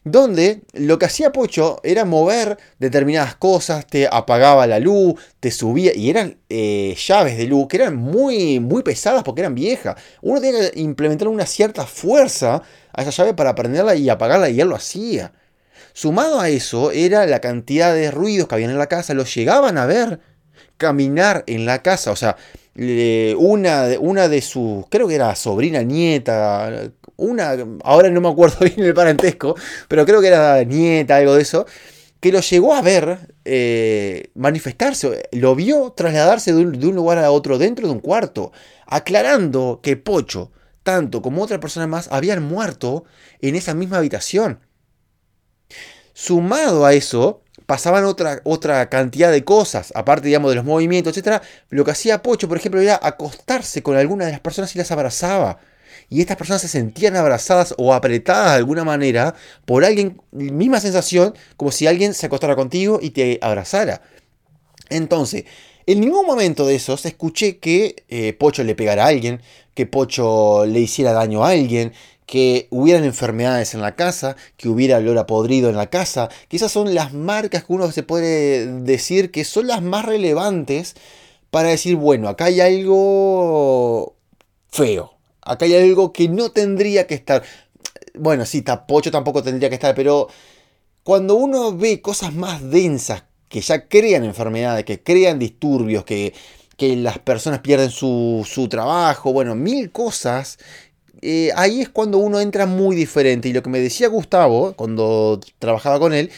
donde 0.06 0.62
lo 0.72 1.00
que 1.00 1.06
hacía 1.06 1.32
Pocho 1.32 1.80
era 1.82 2.04
mover 2.04 2.56
determinadas 2.78 3.34
cosas, 3.34 3.84
te 3.88 4.06
apagaba 4.06 4.68
la 4.68 4.78
luz, 4.78 5.20
te 5.40 5.50
subía, 5.50 5.92
y 5.96 6.10
eran 6.10 6.38
eh, 6.48 6.96
llaves 6.96 7.36
de 7.36 7.46
luz 7.46 7.66
que 7.66 7.78
eran 7.78 7.96
muy, 7.96 8.60
muy 8.60 8.84
pesadas 8.84 9.24
porque 9.24 9.40
eran 9.40 9.56
viejas. 9.56 9.96
Uno 10.22 10.40
tenía 10.40 10.70
que 10.70 10.78
implementar 10.78 11.26
una 11.26 11.44
cierta 11.44 11.86
fuerza 11.86 12.62
a 12.92 13.02
esa 13.02 13.10
llave 13.10 13.34
para 13.34 13.56
prenderla 13.56 13.96
y 13.96 14.08
apagarla, 14.08 14.48
y 14.48 14.60
él 14.60 14.68
lo 14.68 14.76
hacía. 14.76 15.32
Sumado 15.92 16.38
a 16.38 16.50
eso, 16.50 16.92
era 16.92 17.26
la 17.26 17.40
cantidad 17.40 17.92
de 17.92 18.12
ruidos 18.12 18.46
que 18.46 18.54
habían 18.54 18.70
en 18.70 18.78
la 18.78 18.86
casa, 18.86 19.12
los 19.12 19.34
llegaban 19.34 19.76
a 19.76 19.86
ver 19.86 20.20
caminar 20.76 21.42
en 21.48 21.66
la 21.66 21.82
casa, 21.82 22.12
o 22.12 22.16
sea, 22.16 22.36
una, 23.38 23.88
una 23.98 24.28
de 24.28 24.40
sus, 24.40 24.84
creo 24.88 25.08
que 25.08 25.16
era 25.16 25.34
sobrina, 25.34 25.82
nieta, 25.82 26.92
una, 27.16 27.56
ahora 27.84 28.10
no 28.10 28.20
me 28.20 28.28
acuerdo 28.28 28.58
bien 28.64 28.80
el 28.80 28.94
parentesco, 28.94 29.54
pero 29.88 30.04
creo 30.04 30.20
que 30.20 30.28
era 30.28 30.62
nieta, 30.64 31.16
algo 31.16 31.34
de 31.34 31.42
eso, 31.42 31.66
que 32.20 32.32
lo 32.32 32.40
llegó 32.40 32.74
a 32.74 32.82
ver 32.82 33.34
eh, 33.44 34.30
manifestarse, 34.34 35.28
lo 35.32 35.54
vio 35.54 35.92
trasladarse 35.92 36.52
de 36.52 36.60
un, 36.60 36.94
lugar 36.94 37.18
a 37.18 37.30
otro 37.30 37.58
dentro 37.58 37.86
de 37.86 37.92
un 37.92 38.00
cuarto, 38.00 38.52
aclarando 38.86 39.80
que 39.82 39.96
Pocho, 39.96 40.50
tanto 40.82 41.22
como 41.22 41.42
otra 41.42 41.60
persona 41.60 41.86
más, 41.86 42.08
habían 42.10 42.42
muerto 42.42 43.04
en 43.40 43.54
esa 43.54 43.74
misma 43.74 43.98
habitación. 43.98 44.60
Sumado 46.14 46.86
a 46.86 46.94
eso, 46.94 47.42
pasaban 47.66 48.04
otra, 48.04 48.40
otra 48.44 48.88
cantidad 48.88 49.30
de 49.30 49.44
cosas, 49.44 49.92
aparte, 49.94 50.28
digamos, 50.28 50.50
de 50.50 50.56
los 50.56 50.64
movimientos, 50.64 51.16
etc. 51.16 51.42
Lo 51.68 51.84
que 51.84 51.90
hacía 51.90 52.22
Pocho, 52.22 52.48
por 52.48 52.56
ejemplo, 52.56 52.80
era 52.80 52.98
acostarse 53.02 53.82
con 53.82 53.96
alguna 53.96 54.24
de 54.24 54.32
las 54.32 54.40
personas 54.40 54.74
y 54.74 54.78
las 54.78 54.90
abrazaba 54.90 55.58
y 56.08 56.20
estas 56.20 56.36
personas 56.36 56.62
se 56.62 56.68
sentían 56.68 57.16
abrazadas 57.16 57.74
o 57.78 57.92
apretadas 57.92 58.52
de 58.52 58.58
alguna 58.58 58.84
manera 58.84 59.34
por 59.64 59.84
alguien, 59.84 60.20
misma 60.30 60.80
sensación 60.80 61.34
como 61.56 61.72
si 61.72 61.86
alguien 61.86 62.14
se 62.14 62.26
acostara 62.26 62.56
contigo 62.56 62.98
y 63.02 63.10
te 63.10 63.38
abrazara. 63.42 64.02
Entonces, 64.88 65.44
en 65.86 66.00
ningún 66.00 66.26
momento 66.26 66.66
de 66.66 66.76
esos 66.76 67.06
escuché 67.06 67.58
que 67.58 68.04
eh, 68.08 68.32
Pocho 68.32 68.64
le 68.64 68.74
pegara 68.74 69.04
a 69.04 69.08
alguien, 69.08 69.40
que 69.74 69.86
Pocho 69.86 70.66
le 70.66 70.80
hiciera 70.80 71.12
daño 71.12 71.44
a 71.44 71.50
alguien, 71.50 71.92
que 72.26 72.66
hubieran 72.70 73.04
enfermedades 73.04 73.74
en 73.74 73.80
la 73.80 73.94
casa, 73.94 74.36
que 74.56 74.68
hubiera 74.68 74.98
olor 74.98 75.18
a 75.18 75.26
podrido 75.26 75.70
en 75.70 75.76
la 75.76 75.88
casa, 75.88 76.28
que 76.48 76.56
esas 76.56 76.72
son 76.72 76.94
las 76.94 77.12
marcas 77.14 77.64
que 77.64 77.72
uno 77.72 77.90
se 77.92 78.02
puede 78.02 78.66
decir 78.82 79.30
que 79.30 79.44
son 79.44 79.68
las 79.68 79.80
más 79.82 80.04
relevantes 80.04 80.94
para 81.50 81.68
decir, 81.68 81.96
bueno, 81.96 82.28
acá 82.28 82.46
hay 82.46 82.60
algo 82.60 84.16
feo, 84.68 85.15
Acá 85.46 85.64
hay 85.64 85.74
algo 85.76 86.12
que 86.12 86.28
no 86.28 86.50
tendría 86.50 87.06
que 87.06 87.14
estar. 87.14 87.42
Bueno, 88.14 88.44
sí, 88.44 88.64
Pocho 88.88 89.10
tampoco 89.10 89.42
tendría 89.42 89.68
que 89.68 89.76
estar, 89.76 89.94
pero 89.94 90.28
cuando 91.02 91.36
uno 91.36 91.76
ve 91.76 92.00
cosas 92.00 92.34
más 92.34 92.68
densas 92.68 93.24
que 93.48 93.60
ya 93.60 93.88
crean 93.88 94.24
enfermedades, 94.24 94.84
que 94.84 95.02
crean 95.02 95.38
disturbios, 95.38 96.04
que, 96.04 96.34
las 96.78 97.18
personas 97.20 97.60
pierden 97.60 97.90
su, 97.90 98.66
trabajo, 98.68 99.32
bueno, 99.32 99.54
mil 99.54 99.92
cosas, 99.92 100.58
eh, 101.22 101.50
ahí 101.56 101.80
es 101.80 101.88
cuando 101.88 102.18
uno 102.18 102.40
entra 102.40 102.66
muy 102.66 102.96
diferente. 102.96 103.48
Y 103.48 103.52
lo 103.52 103.62
que 103.62 103.70
me 103.70 103.80
decía 103.80 104.08
Gustavo, 104.08 104.74
cuando 104.74 105.40
trabajaba 105.58 105.98
con 105.98 106.12
él, 106.12 106.30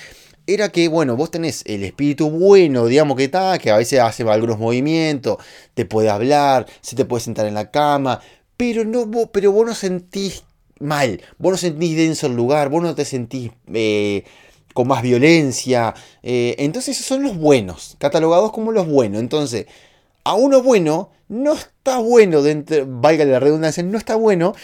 era 0.47 0.71
que, 0.71 0.89
bueno, 0.89 1.17
vos 1.17 1.31
tenés 1.31 1.63
el 1.67 1.85
espíritu 1.85 2.31
bueno, 2.31 2.87
digamos 2.87 3.17
que 3.17 3.25
está, 3.25 3.59
que 3.59 3.71
a 3.71 3.77
veces 3.77 4.01
hace 4.01 4.23
algunos 4.23 4.59
movimientos, 4.59 5.37
te 5.75 5.85
puede 5.85 6.09
hablar, 6.09 6.67
se 6.81 6.97
te 6.97 7.05
puede 7.05 7.23
sentar 7.23 7.47
en 7.47 7.55
la 7.55 7.71
cama, 7.71 8.21
pero, 8.59 8.85
no, 8.85 9.09
pero 9.33 9.53
vos 9.53 9.67
no 9.67 9.75
sentís 9.75 10.43
mal, 10.81 11.23
vos 11.39 11.53
no 11.53 11.57
sentís 11.57 11.97
denso 11.97 12.27
el 12.27 12.35
lugar, 12.37 12.69
vos 12.69 12.83
no 12.83 12.95
te 12.95 13.05
sentís 13.05 13.53
eh, 13.73 14.25
con 14.75 14.89
más 14.89 15.01
violencia. 15.01 15.95
Eh, 16.23 16.57
entonces 16.59 16.97
esos 16.97 17.07
son 17.07 17.23
los 17.23 17.37
buenos, 17.39 17.97
catalogados 17.99 18.53
como 18.53 18.73
los 18.73 18.87
buenos. 18.87 19.21
Entonces, 19.21 19.67
a 20.25 20.35
uno 20.35 20.61
bueno, 20.61 21.11
no 21.29 21.55
está 21.55 21.99
bueno, 21.99 22.43
dentro, 22.43 22.85
valga 22.87 23.25
la 23.25 23.39
redundancia, 23.39 23.83
no 23.85 23.97
está 23.97 24.17
bueno 24.17 24.55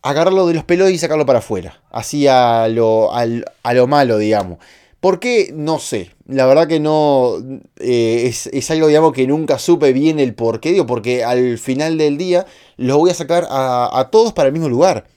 agarrarlo 0.00 0.46
de 0.46 0.54
los 0.54 0.64
pelos 0.64 0.90
y 0.90 0.98
sacarlo 0.98 1.26
para 1.26 1.40
afuera. 1.40 1.80
Así 1.90 2.26
a 2.26 2.66
lo, 2.68 3.12
a 3.12 3.74
lo 3.74 3.86
malo, 3.86 4.16
digamos. 4.16 4.58
¿Por 5.02 5.18
qué? 5.18 5.50
No 5.52 5.80
sé. 5.80 6.12
La 6.28 6.46
verdad 6.46 6.68
que 6.68 6.78
no. 6.78 7.34
Eh, 7.80 8.32
es, 8.52 8.70
algo, 8.70 8.86
digamos, 8.86 9.12
que 9.12 9.26
nunca 9.26 9.58
supe 9.58 9.92
bien 9.92 10.20
el 10.20 10.32
por 10.34 10.60
qué. 10.60 10.70
Digo, 10.70 10.86
porque 10.86 11.24
al 11.24 11.58
final 11.58 11.98
del 11.98 12.16
día 12.16 12.46
los 12.76 12.98
voy 12.98 13.10
a 13.10 13.14
sacar 13.14 13.46
a, 13.50 14.08
todos 14.12 14.32
para 14.32 14.46
el 14.46 14.52
mismo 14.52 14.68
lugar. 14.68 15.08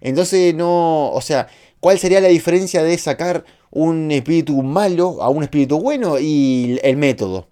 Entonces, 0.00 0.54
no. 0.54 1.10
O 1.10 1.20
sea, 1.20 1.48
¿cuál 1.80 1.98
sería 1.98 2.20
la 2.20 2.28
diferencia 2.28 2.84
de 2.84 2.96
sacar 2.96 3.44
un 3.74 4.12
espíritu 4.12 4.62
malo 4.62 5.20
a 5.20 5.28
un 5.28 5.42
espíritu 5.42 5.80
bueno 5.80 6.18
y 6.20 6.78
el 6.82 6.96
método. 6.96 7.48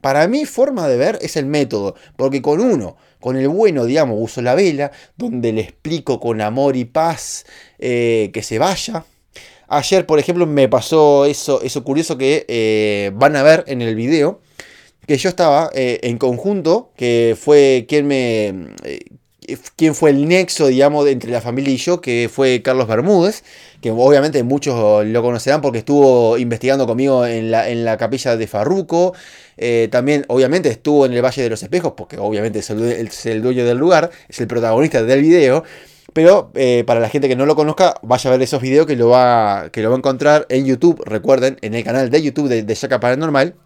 Para 0.00 0.28
mi 0.28 0.44
forma 0.44 0.86
de 0.86 0.96
ver 0.96 1.18
es 1.20 1.36
el 1.36 1.46
método, 1.46 1.96
porque 2.16 2.40
con 2.40 2.60
uno, 2.60 2.96
con 3.20 3.36
el 3.36 3.48
bueno, 3.48 3.84
digamos, 3.84 4.18
uso 4.20 4.40
la 4.40 4.54
vela, 4.54 4.92
donde 5.16 5.52
le 5.52 5.62
explico 5.62 6.20
con 6.20 6.40
amor 6.40 6.76
y 6.76 6.84
paz 6.84 7.44
eh, 7.78 8.30
que 8.32 8.42
se 8.42 8.58
vaya. 8.58 9.04
Ayer, 9.68 10.06
por 10.06 10.18
ejemplo, 10.18 10.46
me 10.46 10.68
pasó 10.68 11.24
eso, 11.24 11.62
eso 11.62 11.84
curioso 11.84 12.18
que 12.18 12.44
eh, 12.48 13.10
van 13.14 13.36
a 13.36 13.42
ver 13.42 13.64
en 13.66 13.82
el 13.82 13.94
video, 13.94 14.40
que 15.06 15.16
yo 15.16 15.28
estaba 15.28 15.70
eh, 15.74 16.00
en 16.02 16.18
conjunto, 16.18 16.90
que 16.96 17.36
fue 17.40 17.86
quien 17.88 18.06
me... 18.06 18.74
quién 19.76 19.94
fue 19.94 20.10
el 20.10 20.26
nexo, 20.28 20.66
digamos, 20.68 21.06
entre 21.08 21.30
la 21.30 21.40
familia 21.40 21.72
y 21.72 21.76
yo, 21.76 22.00
que 22.00 22.30
fue 22.32 22.62
Carlos 22.62 22.88
Bermúdez, 22.88 23.42
que 23.80 23.90
obviamente 23.90 24.42
muchos 24.42 25.04
lo 25.06 25.22
conocerán 25.22 25.60
porque 25.60 25.78
estuvo 25.78 26.38
investigando 26.38 26.86
conmigo 26.86 27.26
en 27.26 27.50
la, 27.50 27.68
en 27.68 27.84
la 27.84 27.96
capilla 27.98 28.36
de 28.36 28.46
Farruco. 28.46 29.14
Eh, 29.56 29.88
también, 29.90 30.24
obviamente, 30.28 30.68
estuvo 30.68 31.06
en 31.06 31.12
el 31.12 31.22
Valle 31.22 31.42
de 31.42 31.50
los 31.50 31.62
Espejos, 31.62 31.92
porque 31.96 32.18
obviamente 32.18 32.60
es 32.60 32.70
el, 32.70 33.42
dueño 33.42 33.64
del 33.64 33.78
lugar, 33.78 34.10
es 34.28 34.40
el 34.40 34.46
protagonista 34.46 35.02
del 35.02 35.22
video. 35.22 35.64
Pero 36.14 36.50
eh, 36.54 36.84
para 36.86 37.00
la 37.00 37.10
gente 37.10 37.28
que 37.28 37.36
no 37.36 37.44
lo 37.44 37.54
conozca, 37.54 37.96
vaya 38.02 38.30
a 38.30 38.32
ver 38.32 38.40
esos 38.40 38.62
videos 38.62 38.86
que 38.86 38.96
lo 38.96 39.10
va, 39.10 39.68
que 39.70 39.82
lo 39.82 39.90
va 39.90 39.96
a 39.96 39.98
encontrar 39.98 40.46
en 40.48 40.64
YouTube, 40.64 41.02
recuerden, 41.04 41.58
en 41.60 41.74
el 41.74 41.84
canal 41.84 42.08
de 42.08 42.22
YouTube 42.22 42.48
de, 42.48 42.62
de 42.62 42.98
Paranormal. 42.98 43.56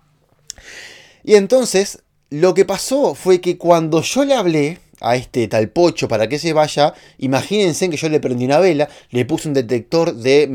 Y 1.23 1.37
entonces, 1.37 2.03
lo 2.31 2.55
que 2.55 2.65
pasó 2.65 3.15
fue 3.15 3.41
que 3.41 3.57
cuando 3.57 4.03
yo 4.03 4.25
le 4.25 4.35
hablé, 4.35 4.79
a 5.01 5.17
este 5.17 5.49
tal 5.49 5.71
pocho 5.71 6.09
para 6.09 6.29
que 6.29 6.39
se 6.39 6.53
vaya, 6.53 6.95
imagínense 7.19 7.89
que 7.91 7.97
yo 7.97 8.09
le 8.09 8.21
prendí 8.21 8.45
una 8.45 8.59
vela, 8.59 8.89
le 9.11 9.25
puse 9.25 9.49
un 9.49 9.55
detector 9.55 10.15
de, 10.15 10.47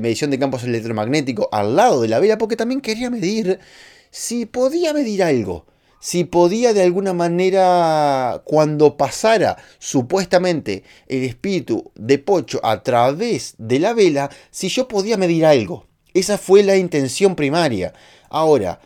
medición 0.00 0.30
de 0.30 0.38
campos 0.38 0.64
electromagnéticos 0.64 1.48
al 1.52 1.76
lado 1.76 2.00
de 2.00 2.08
la 2.08 2.20
vela 2.20 2.38
porque 2.38 2.56
también 2.56 2.80
quería 2.80 3.10
medir 3.10 3.58
si 4.10 4.46
podía 4.46 4.92
medir 4.92 5.22
algo. 5.22 5.66
Si 6.04 6.24
podía 6.24 6.74
de 6.74 6.82
alguna 6.82 7.14
manera, 7.14 8.42
cuando 8.44 8.98
pasara 8.98 9.56
supuestamente 9.78 10.84
el 11.08 11.24
espíritu 11.24 11.92
de 11.94 12.18
Pocho 12.18 12.60
a 12.62 12.82
través 12.82 13.54
de 13.56 13.78
la 13.78 13.94
vela, 13.94 14.28
si 14.50 14.68
yo 14.68 14.86
podía 14.86 15.16
medir 15.16 15.46
algo. 15.46 15.86
Esa 16.12 16.36
fue 16.36 16.62
la 16.62 16.76
intención 16.76 17.34
primaria. 17.34 17.94
Ahora, 18.28 18.80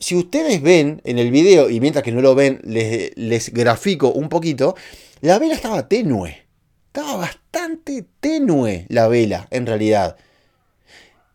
si 0.00 0.16
ustedes 0.16 0.60
ven 0.62 1.00
en 1.04 1.20
el 1.20 1.30
video, 1.30 1.70
y 1.70 1.78
mientras 1.78 2.02
que 2.02 2.10
no 2.10 2.20
lo 2.20 2.34
ven, 2.34 2.60
les, 2.64 3.16
les 3.16 3.54
grafico 3.54 4.10
un 4.10 4.28
poquito, 4.28 4.74
la 5.20 5.38
vela 5.38 5.54
estaba 5.54 5.86
tenue. 5.86 6.44
Estaba 6.88 7.18
bastante 7.18 8.04
tenue 8.18 8.86
la 8.88 9.06
vela, 9.06 9.46
en 9.52 9.66
realidad. 9.66 10.16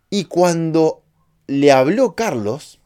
Y 0.09 0.25
cuando 0.25 1.01
le 1.47 1.71
habló 1.71 2.13
Carlos, 2.13 2.78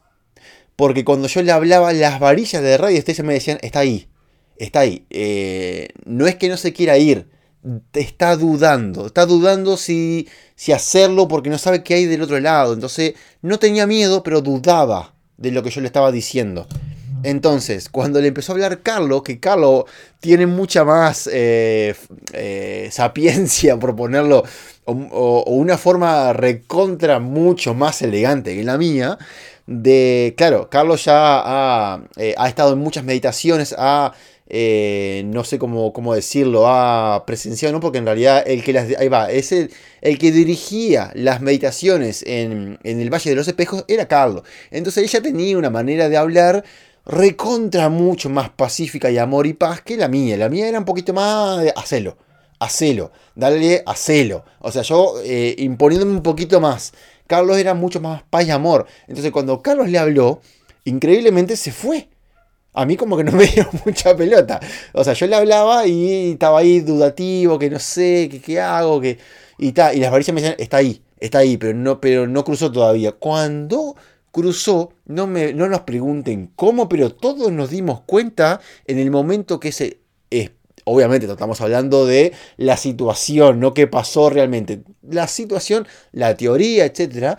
porque 0.75 1.05
cuando 1.05 1.27
yo 1.27 1.41
le 1.41 1.51
hablaba, 1.51 1.93
las 1.93 2.19
varillas 2.19 2.61
de 2.61 2.77
radio 2.77 2.99
ustedes 2.99 3.23
me 3.23 3.33
decían, 3.33 3.59
está 3.61 3.79
ahí, 3.79 4.07
está 4.57 4.81
ahí. 4.81 5.05
Eh, 5.09 5.89
no 6.05 6.27
es 6.27 6.35
que 6.35 6.49
no 6.49 6.57
se 6.57 6.73
quiera 6.73 6.97
ir, 6.97 7.27
está 7.93 8.35
dudando, 8.35 9.07
está 9.07 9.25
dudando 9.25 9.77
si, 9.77 10.27
si 10.55 10.71
hacerlo 10.71 11.27
porque 11.27 11.49
no 11.49 11.57
sabe 11.57 11.83
qué 11.83 11.95
hay 11.95 12.05
del 12.05 12.21
otro 12.21 12.39
lado. 12.39 12.73
Entonces, 12.73 13.13
no 13.41 13.59
tenía 13.59 13.87
miedo, 13.87 14.23
pero 14.23 14.41
dudaba 14.41 15.13
de 15.37 15.51
lo 15.51 15.63
que 15.63 15.69
yo 15.69 15.81
le 15.81 15.87
estaba 15.87 16.11
diciendo. 16.11 16.67
Entonces, 17.23 17.87
cuando 17.87 18.19
le 18.19 18.27
empezó 18.27 18.51
a 18.51 18.55
hablar 18.55 18.81
Carlos, 18.81 19.23
que 19.23 19.39
Carlos 19.39 19.85
tiene 20.19 20.45
mucha 20.45 20.83
más 20.83 21.29
eh, 21.31 21.95
eh, 22.33 22.89
sapiencia, 22.91 23.77
por 23.79 23.95
ponerlo, 23.95 24.43
o, 24.85 25.43
una 25.47 25.77
forma 25.77 26.33
recontra 26.33 27.19
mucho 27.19 27.73
más 27.73 28.01
elegante 28.01 28.55
que 28.55 28.63
la 28.63 28.77
mía, 28.77 29.17
de, 29.65 30.33
claro, 30.37 30.69
Carlos 30.69 31.05
ya 31.05 31.13
ha, 31.15 32.01
eh, 32.17 32.35
ha 32.37 32.49
estado 32.49 32.73
en 32.73 32.79
muchas 32.79 33.03
meditaciones, 33.03 33.73
ha 33.77 34.13
eh, 34.47 35.23
no 35.25 35.43
sé 35.43 35.57
cómo, 35.57 35.93
cómo, 35.93 36.13
decirlo, 36.13 36.67
ha 36.67 37.25
presenciado, 37.25 37.73
¿no? 37.73 37.79
Porque 37.79 37.97
en 37.97 38.05
realidad 38.05 38.43
el 38.45 38.63
que 38.63 38.73
las, 38.73 38.87
ahí 38.99 39.07
va, 39.07 39.31
es 39.31 39.51
el, 39.51 39.71
el 40.01 40.17
que 40.17 40.31
dirigía 40.31 41.11
las 41.15 41.41
meditaciones 41.41 42.23
en, 42.27 42.77
el 42.83 43.09
Valle 43.09 43.29
de 43.29 43.35
los 43.35 43.47
Espejos 43.47 43.85
era 43.87 44.07
Carlos. 44.07 44.43
Entonces 44.69 45.05
ella 45.05 45.23
tenía 45.23 45.57
una 45.57 45.69
manera 45.69 46.09
de 46.09 46.17
hablar 46.17 46.63
recontra 47.05 47.89
mucho 47.89 48.29
más 48.29 48.49
pacífica 48.49 49.09
y 49.09 49.17
amor 49.17 49.47
y 49.47 49.53
paz 49.53 49.81
que 49.81 49.97
la 49.97 50.07
mía. 50.07 50.37
La 50.37 50.49
mía 50.49 50.67
era 50.67 50.79
un 50.79 50.85
poquito 50.85 51.13
más 51.13 51.63
de 51.63 51.73
hacelo, 51.75 52.17
hacelo, 52.59 53.11
dale 53.35 53.81
hacelo. 53.85 54.43
O 54.59 54.71
sea, 54.71 54.83
yo 54.83 55.15
eh, 55.23 55.55
imponiéndome 55.57 56.11
un 56.11 56.23
poquito 56.23 56.59
más. 56.59 56.93
Carlos 57.27 57.57
era 57.57 57.73
mucho 57.73 58.01
más 58.01 58.23
paz 58.23 58.47
y 58.47 58.51
amor. 58.51 58.85
Entonces 59.07 59.31
cuando 59.31 59.61
Carlos 59.61 59.89
le 59.89 59.97
habló, 59.97 60.41
increíblemente 60.85 61.55
se 61.55 61.71
fue 61.71 62.09
a 62.73 62.85
mí 62.85 62.97
como 62.97 63.15
que 63.17 63.23
no 63.23 63.31
me 63.37 63.45
dio 63.45 63.67
mucha 63.85 64.15
pelota. 64.15 64.59
O 64.93 65.03
sea, 65.03 65.13
yo 65.13 65.27
le 65.27 65.35
hablaba 65.35 65.87
y 65.87 66.31
estaba 66.31 66.59
ahí 66.59 66.81
dudativo, 66.81 67.59
que 67.59 67.69
no 67.69 67.79
sé, 67.79 68.27
que 68.29 68.41
qué 68.41 68.59
hago, 68.59 68.99
que... 68.99 69.17
Y, 69.59 69.71
ta, 69.71 69.93
y 69.93 69.99
las 69.99 70.11
varillas 70.11 70.33
me 70.33 70.41
decían, 70.41 70.59
está 70.59 70.77
ahí, 70.77 71.03
está 71.19 71.39
ahí, 71.39 71.57
pero 71.57 71.73
no, 71.73 72.01
pero 72.01 72.27
no 72.27 72.43
cruzó 72.43 72.71
todavía. 72.71 73.11
Cuando 73.13 73.95
cruzó, 74.31 74.93
no, 75.05 75.27
me, 75.27 75.53
no 75.53 75.69
nos 75.69 75.81
pregunten 75.81 76.51
cómo, 76.55 76.89
pero 76.89 77.13
todos 77.13 77.51
nos 77.51 77.69
dimos 77.69 78.01
cuenta 78.01 78.59
en 78.85 78.99
el 78.99 79.11
momento 79.11 79.59
que 79.59 79.71
se... 79.71 79.99
obviamente 80.85 81.25
estamos 81.25 81.61
hablando 81.61 82.05
de 82.05 82.33
la 82.57 82.77
situación, 82.77 83.59
no 83.59 83.73
qué 83.73 83.87
pasó 83.87 84.29
realmente. 84.29 84.83
La 85.01 85.27
situación, 85.27 85.87
la 86.11 86.35
teoría, 86.35 86.85
etcétera, 86.85 87.37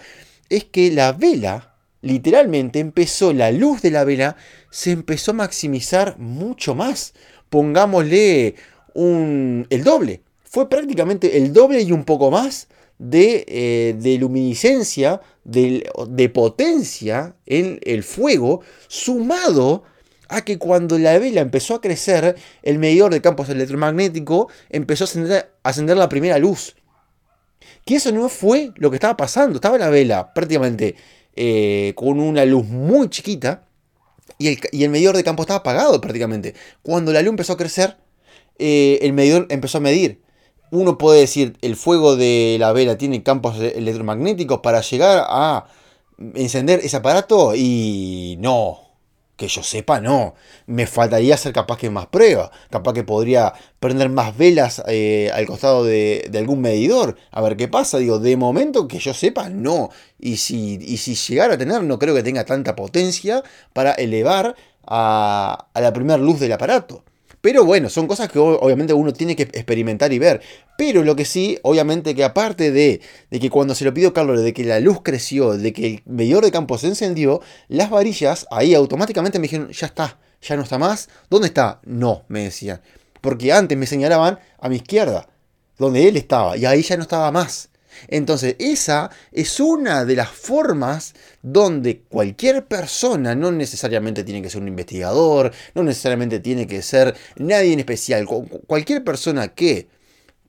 es 0.49 0.65
que 0.65 0.91
la 0.91 1.13
vela 1.13 1.75
literalmente 2.01 2.81
empezó 2.81 3.33
la 3.33 3.51
luz 3.51 3.83
de 3.83 3.91
la 3.91 4.05
vela, 4.05 4.37
se 4.71 4.93
empezó 4.93 5.31
a 5.31 5.35
maximizar 5.35 6.19
mucho 6.19 6.75
más. 6.75 7.15
Pongámosle 7.49 8.55
un, 8.95 9.67
el 9.71 9.85
doble. 9.85 10.23
Fue 10.45 10.69
prácticamente 10.69 11.37
el 11.39 11.53
doble 11.53 11.81
y 11.83 11.93
un 11.93 12.05
poco 12.05 12.31
más 12.31 12.69
de, 12.99 13.45
eh, 13.49 13.97
de 13.99 14.19
luminiscencia, 14.19 15.21
de, 15.45 15.91
de, 16.09 16.29
potencia 16.29 17.37
en 17.47 17.81
el 17.83 18.03
fuego, 18.03 18.61
sumado 18.89 19.83
a 20.29 20.43
que 20.43 20.59
cuando 20.59 20.99
la 20.99 21.19
vela 21.19 21.41
empezó 21.41 21.75
a 21.75 21.81
crecer, 21.81 22.37
el 22.63 22.79
medidor 22.79 23.13
de 23.13 23.21
campos 23.21 23.49
electromagnéticos 23.49 24.53
empezó 24.71 25.05
a 25.05 25.47
ascender 25.63 25.97
la 25.97 26.09
primera 26.09 26.39
luz. 26.39 26.77
Que 27.85 27.97
eso 27.97 28.13
no 28.13 28.29
fue 28.29 28.73
lo 28.77 28.91
que 28.91 28.97
estaba 28.97 29.17
pasando. 29.17 29.57
Estaba 29.57 29.79
la 29.79 29.91
vela 29.91 30.33
prácticamente 30.33 30.97
eh, 31.37 31.93
con 31.97 32.21
una 32.21 32.45
luz 32.45 32.67
muy 32.67 33.09
chiquita 33.11 33.67
y 34.39 34.59
el, 34.83 34.91
medidor 34.91 35.17
de 35.17 35.25
campo 35.25 35.43
estaba 35.43 35.61
apagado 35.61 36.01
prácticamente. 36.01 36.55
Cuando 36.83 37.13
la 37.13 37.23
luz 37.23 37.31
empezó 37.31 37.53
a 37.55 37.57
crecer, 37.57 37.97
eh, 38.59 38.99
el 39.03 39.13
medidor 39.13 39.47
empezó 39.51 39.79
a 39.79 39.81
medir. 39.81 40.23
Uno 40.71 40.99
puede 40.99 41.21
decir, 41.21 41.57
el 41.61 41.77
fuego 41.77 42.17
de 42.17 42.57
la 42.59 42.73
vela 42.73 42.99
tiene 42.99 43.23
campos 43.23 43.61
electromagnéticos 43.61 44.61
para 44.61 44.81
llegar 44.81 45.25
a 45.29 45.67
encender 46.35 46.81
ese 46.83 46.97
aparato 46.97 47.55
y 47.55 48.37
no, 48.41 48.84
Que 49.37 49.49
yo 49.49 49.63
sepa, 49.63 50.01
no. 50.01 50.35
Me 50.67 50.87
faltaría 50.87 51.35
hacer 51.35 51.53
capaz 51.53 51.79
que 51.79 51.91
más 51.91 52.07
pruebas. 52.07 52.51
Capaz 52.71 52.93
que 52.93 53.03
podría 53.03 53.53
prender 53.81 54.09
más 54.09 54.37
velas 54.37 54.83
eh, 54.87 55.31
al 55.35 55.47
costado 55.47 55.85
de, 55.85 56.31
algún 56.37 56.61
medidor. 56.61 57.17
A 57.33 57.41
ver 57.43 57.57
qué 57.57 57.67
pasa. 57.67 57.99
Digo, 57.99 58.19
de 58.19 58.37
momento 58.37 58.87
que 58.87 58.99
yo 58.99 59.13
sepa, 59.13 59.49
no. 59.49 59.91
Y 60.19 60.37
si, 60.37 60.79
y 60.81 60.99
si 60.99 61.15
llegara 61.15 61.55
a 61.55 61.59
tener, 61.59 61.83
no 61.83 61.99
creo 61.99 62.15
que 62.15 62.23
tenga 62.23 62.45
tanta 62.45 62.77
potencia 62.77 63.43
para 63.73 63.93
elevar 63.93 64.55
a, 64.87 65.69
a 65.75 65.81
la 65.81 65.93
primera 65.93 66.19
luz 66.19 66.39
del 66.39 66.53
aparato. 66.53 67.05
Pero 67.45 67.63
bueno, 67.67 67.91
son 67.91 68.07
cosas 68.07 68.31
que 68.33 68.39
obviamente 68.39 68.95
uno 68.95 69.13
tiene 69.13 69.37
que 69.37 69.43
experimentar 69.43 70.11
y 70.15 70.19
ver. 70.19 70.41
Pero 70.79 71.05
lo 71.05 71.15
que 71.15 71.27
sí, 71.27 71.59
obviamente 71.61 72.15
que 72.15 72.25
aparte 72.25 72.73
de, 72.73 73.03
de 73.31 73.39
que 73.39 73.51
cuando 73.51 73.75
se 73.75 73.85
lo 73.85 73.93
pidió 73.93 74.15
Carlos, 74.15 74.43
de 74.43 74.55
que 74.55 74.65
la 74.65 74.81
luz 74.81 75.01
creció, 75.03 75.59
de 75.59 75.75
que 75.75 75.87
el 75.87 76.03
medidor 76.07 76.43
de 76.43 76.51
campo 76.51 76.79
se 76.79 76.87
encendió, 76.87 77.43
las 77.69 77.91
varillas 77.91 78.47
ahí 78.51 78.75
automáticamente 78.75 79.39
me 79.39 79.43
dijeron, 79.43 79.69
ya 79.69 79.89
está, 79.89 80.19
ya 80.41 80.57
no 80.57 80.63
está 80.63 80.79
más. 80.79 81.11
¿Dónde 81.29 81.49
está? 81.49 81.83
No, 81.85 82.23
me 82.29 82.45
decían. 82.45 82.81
Porque 83.21 83.53
antes 83.53 83.77
me 83.77 83.85
señalaban 83.85 84.39
a 84.59 84.71
mi 84.71 84.77
izquierda, 84.77 85.29
donde 85.77 86.09
él 86.09 86.17
estaba, 86.17 86.57
y 86.57 86.65
ahí 86.65 86.81
ya 86.81 86.97
no 86.97 87.03
estaba 87.03 87.31
más. 87.31 87.69
Entonces, 88.09 88.57
esa 88.59 89.11
es 89.33 89.61
una 89.61 90.05
de 90.05 90.17
las 90.17 90.31
formas 90.31 91.15
donde 91.43 92.01
cualquier 92.01 92.67
persona, 92.67 93.35
no 93.35 93.53
necesariamente 93.53 94.25
tiene 94.25 94.43
que 94.43 94.51
ser 94.51 94.63
un 94.63 94.69
investigador, 94.69 95.53
no 95.75 95.83
necesariamente 95.83 96.41
tiene 96.41 96.67
que 96.67 96.83
ser 96.83 97.15
nadie 97.37 97.73
en 97.73 97.81
especial, 97.81 98.27
cualquier 98.67 99.05
persona 99.05 99.49
que 99.49 99.89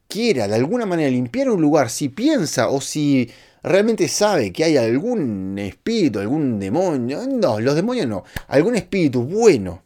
quiera 0.07 0.47
de 0.47 0.55
alguna 0.55 0.85
manera 0.85 1.09
limpiar 1.09 1.49
un 1.49 1.61
lugar, 1.61 1.89
si 1.89 2.09
piensa 2.09 2.69
o 2.69 2.81
si 2.81 3.31
realmente 3.63 4.07
sabe 4.07 4.53
que 4.53 4.63
hay 4.63 4.77
algún 4.77 5.57
espíritu, 5.57 6.19
algún 6.19 6.59
demonio, 6.59 7.25
no, 7.27 7.59
los 7.59 7.75
demonios 7.75 8.07
no, 8.07 8.23
algún 8.47 8.75
espíritu 8.75 9.23
bueno 9.23 9.83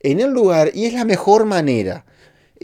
en 0.00 0.20
el 0.20 0.30
lugar 0.30 0.70
y 0.74 0.86
es 0.86 0.94
la 0.94 1.04
mejor 1.04 1.44
manera 1.44 2.04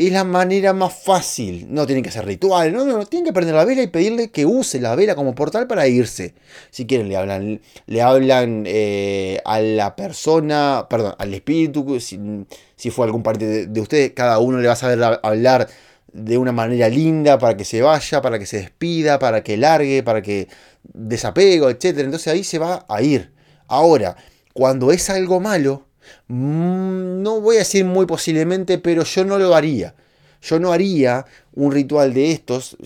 es 0.07 0.13
la 0.13 0.23
manera 0.23 0.73
más 0.73 0.95
fácil. 0.95 1.67
No 1.71 1.85
tienen 1.85 2.05
que 2.05 2.11
hacer 2.11 2.25
rituales, 2.25 2.73
no, 2.73 2.85
no, 2.85 3.05
tienen 3.05 3.27
que 3.27 3.33
prender 3.33 3.57
la 3.57 3.65
vela 3.65 3.83
y 3.83 3.89
pedirle 3.89 4.31
que 4.31 4.47
use 4.47 4.81
la 4.81 4.95
vela 4.95 5.17
como 5.17 5.35
portal 5.35 5.67
para 5.67 5.89
irse. 5.89 6.35
Si 6.71 6.87
quieren, 6.87 7.09
le 7.09 7.17
hablan, 7.17 7.61
le 7.87 8.03
hablan 8.03 8.63
eh, 8.67 9.41
a 9.45 9.61
la 9.61 9.97
persona, 9.97 10.87
perdón, 10.89 11.15
al 11.19 11.35
espíritu, 11.35 11.99
si, 11.99 12.91
fue 12.91 13.07
algún 13.07 13.25
parte 13.25 13.45
de, 13.45 13.67
de, 13.67 13.81
ustedes, 13.81 14.13
cada 14.13 14.39
uno 14.39 14.59
le 14.59 14.69
va 14.69 14.75
a 14.75 14.77
saber 14.77 15.03
hablar 15.21 15.69
de 16.13 16.39
una 16.39 16.53
manera 16.53 16.89
linda 16.89 17.37
para 17.39 17.57
que 17.57 17.65
se 17.65 17.83
vaya, 17.83 18.23
para 18.23 18.39
que 18.39 18.47
se 18.47 18.59
despida, 18.59 19.19
para 19.19 19.43
que 19.43 19.57
largue, 19.57 20.05
para 20.05 20.23
que 20.23 20.47
desapego, 20.85 21.71
etc. 21.71 21.99
Entonces 21.99 22.29
ahí 22.29 22.45
se 22.45 22.61
va 22.61 22.87
a 22.89 23.03
ir. 23.03 23.33
Ahora, 23.67 24.17
cuando 24.53 24.93
es 24.93 25.11
algo 25.11 25.41
malo, 25.41 25.88
no 26.29 27.41
voy 27.41 27.57
a 27.57 27.61
decir 27.61 27.85
muy 27.85 28.07
posiblemente, 28.07 28.79
pero 28.79 29.05
yo 29.05 29.25
no 29.25 29.39
lo 29.39 29.55
haría. 29.55 29.95
Yo 30.41 30.61
no 30.61 30.73
haría 30.73 31.27
un 31.55 31.73
ritual 31.73 32.15
de 32.15 32.31
estos, 32.31 32.77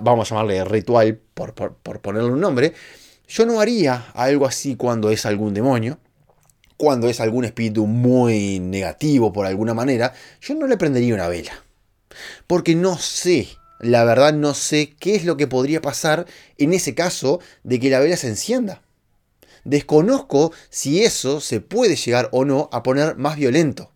vamos 0.00 0.30
a 0.30 0.34
llamarle 0.34 0.64
ritual 0.64 1.20
por, 1.34 1.54
ponerle 2.00 2.30
un 2.30 2.40
nombre. 2.40 2.72
Yo 3.28 3.46
no 3.46 3.60
haría 3.60 4.06
algo 4.14 4.46
así 4.46 4.76
cuando 4.76 5.10
es 5.10 5.26
algún 5.26 5.54
demonio, 5.54 5.98
cuando 6.76 7.08
es 7.08 7.20
algún 7.20 7.44
espíritu 7.44 7.86
muy 7.86 8.60
negativo 8.60 9.32
por 9.32 9.46
alguna 9.46 9.74
manera. 9.74 10.12
Yo 10.40 10.54
no 10.54 10.66
le 10.66 10.76
prendería 10.76 11.14
una 11.14 11.28
vela. 11.28 11.52
Porque 12.46 12.74
no 12.74 12.98
sé, 12.98 13.48
la 13.80 14.04
verdad 14.04 14.32
no 14.32 14.54
sé 14.54 14.94
qué 14.98 15.14
es 15.14 15.24
lo 15.24 15.36
que 15.36 15.46
podría 15.46 15.80
pasar 15.80 16.26
en 16.56 16.72
ese 16.72 16.94
caso 16.94 17.40
de 17.62 17.78
que 17.78 17.90
la 17.90 18.00
vela 18.00 18.16
se 18.16 18.28
encienda. 18.28 18.82
Desconozco 19.64 20.52
si 20.70 21.02
eso 21.02 21.40
se 21.40 21.60
puede 21.60 21.96
llegar 21.96 22.28
o 22.32 22.44
no 22.44 22.68
a 22.72 22.82
poner 22.82 23.16
más 23.16 23.36
violento. 23.36 23.90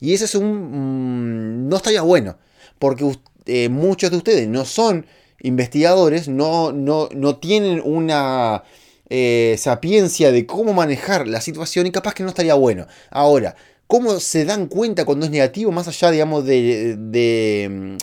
Y 0.00 0.14
eso 0.14 0.24
es 0.24 0.34
un... 0.34 1.64
Mm, 1.64 1.68
no 1.68 1.76
estaría 1.76 2.02
bueno, 2.02 2.38
porque 2.78 3.10
eh, 3.46 3.68
muchos 3.68 4.10
de 4.10 4.16
ustedes 4.16 4.48
no 4.48 4.64
son 4.64 5.06
investigadores, 5.42 6.28
no, 6.28 6.72
no, 6.72 7.08
no 7.14 7.36
tienen 7.36 7.80
una 7.84 8.64
eh, 9.08 9.56
sapiencia 9.58 10.32
de 10.32 10.46
cómo 10.46 10.72
manejar 10.72 11.28
la 11.28 11.40
situación 11.40 11.86
y 11.86 11.92
capaz 11.92 12.14
que 12.14 12.22
no 12.22 12.30
estaría 12.30 12.54
bueno. 12.54 12.86
Ahora, 13.10 13.54
¿cómo 13.86 14.18
se 14.18 14.44
dan 14.44 14.66
cuenta 14.66 15.04
cuando 15.04 15.26
es 15.26 15.32
negativo 15.32 15.70
más 15.72 15.88
allá, 15.88 16.10
digamos, 16.10 16.44
de, 16.44 16.96
de, 16.98 17.68
mm, 17.70 17.96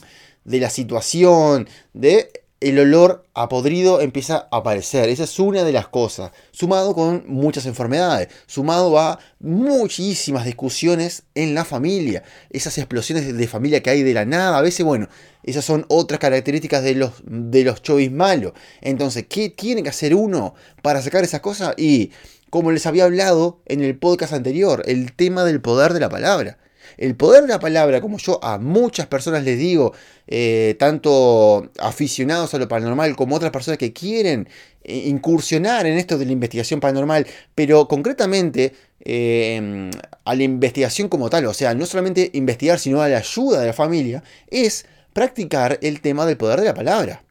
de 0.45 0.59
la 0.59 0.69
situación, 0.69 1.67
de 1.93 2.42
el 2.63 2.79
olor 2.79 3.25
a 3.33 3.49
podrido 3.49 3.99
empieza 3.99 4.47
a 4.49 4.57
aparecer. 4.57 5.09
Esa 5.09 5.25
es 5.25 5.37
una 5.39 5.63
de 5.63 5.73
las 5.73 5.87
cosas. 5.89 6.31
Sumado 6.51 6.95
con 6.95 7.25
muchas 7.27 7.65
enfermedades. 7.65 8.29
Sumado 8.47 8.97
a 8.97 9.19
muchísimas 9.39 10.45
discusiones 10.45 11.23
en 11.35 11.53
la 11.55 11.65
familia. 11.65 12.23
Esas 12.49 12.77
explosiones 12.77 13.35
de 13.35 13.47
familia 13.47 13.83
que 13.83 13.89
hay 13.89 14.03
de 14.03 14.13
la 14.13 14.25
nada. 14.25 14.57
A 14.57 14.61
veces, 14.61 14.85
bueno, 14.85 15.09
esas 15.43 15.65
son 15.65 15.85
otras 15.89 16.19
características 16.19 16.83
de 16.83 16.95
los, 16.95 17.11
de 17.25 17.63
los 17.65 17.81
chovis 17.81 18.11
malos. 18.11 18.53
Entonces, 18.81 19.25
¿qué 19.27 19.49
tiene 19.49 19.83
que 19.83 19.89
hacer 19.89 20.15
uno 20.15 20.55
para 20.81 21.01
sacar 21.01 21.23
esas 21.23 21.41
cosas? 21.41 21.73
Y, 21.77 22.11
como 22.49 22.71
les 22.71 22.85
había 22.85 23.05
hablado 23.05 23.61
en 23.65 23.83
el 23.83 23.97
podcast 23.97 24.31
anterior, 24.31 24.83
el 24.85 25.13
tema 25.13 25.43
del 25.43 25.59
poder 25.59 25.91
de 25.91 25.99
la 25.99 26.09
palabra. 26.09 26.59
El 26.97 27.15
poder 27.15 27.43
de 27.43 27.49
la 27.49 27.59
palabra, 27.59 28.01
como 28.01 28.17
yo 28.17 28.43
a 28.43 28.57
muchas 28.57 29.07
personas 29.07 29.43
les 29.43 29.57
digo, 29.57 29.93
eh, 30.27 30.75
tanto 30.79 31.69
aficionados 31.79 32.53
a 32.53 32.57
lo 32.57 32.67
paranormal 32.67 33.15
como 33.15 33.35
otras 33.35 33.51
personas 33.51 33.77
que 33.77 33.93
quieren 33.93 34.47
eh, 34.83 35.03
incursionar 35.07 35.85
en 35.85 35.97
esto 35.97 36.17
de 36.17 36.25
la 36.25 36.31
investigación 36.31 36.79
paranormal, 36.79 37.25
pero 37.55 37.87
concretamente 37.87 38.73
em, 38.99 39.89
a 40.25 40.35
la 40.35 40.43
investigación 40.43 41.09
como 41.09 41.29
tal, 41.29 41.45
o 41.45 41.53
sea, 41.53 41.73
no 41.73 41.85
solamente 41.85 42.29
investigar, 42.33 42.79
sino 42.79 43.01
a 43.01 43.09
la 43.09 43.17
ayuda 43.17 43.61
de 43.61 43.67
la 43.67 43.73
familia, 43.73 44.23
es 44.47 44.85
practicar 45.13 45.79
el 45.81 46.01
tema 46.01 46.25
del 46.25 46.37
poder 46.37 46.59
de 46.59 46.65
la 46.65 46.73
palabra. 46.73 47.23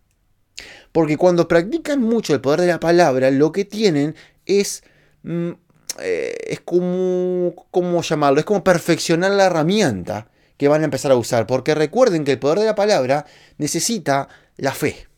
Porque 0.92 1.16
cuando 1.16 1.48
practican 1.48 2.00
mucho 2.02 2.34
el 2.34 2.40
poder 2.40 2.60
de 2.60 2.66
la 2.68 2.80
palabra, 2.80 3.30
lo 3.30 3.52
que 3.52 3.64
tienen 3.64 4.14
es 4.46 4.82
mm, 5.22 5.52
eh, 6.00 6.34
es 6.48 6.60
como, 6.60 7.54
¿cómo 7.70 8.02
llamarlo? 8.02 8.38
Es 8.38 8.44
como 8.44 8.64
perfeccionar 8.64 9.32
la 9.32 9.46
herramienta 9.46 10.28
que 10.56 10.68
van 10.68 10.82
a 10.82 10.84
empezar 10.84 11.12
a 11.12 11.16
usar. 11.16 11.46
Porque 11.46 11.74
recuerden 11.74 12.24
que 12.24 12.32
el 12.32 12.38
poder 12.38 12.60
de 12.60 12.66
la 12.66 12.74
palabra 12.74 13.26
necesita 13.58 14.28
la 14.56 14.72
fe. 14.72 15.08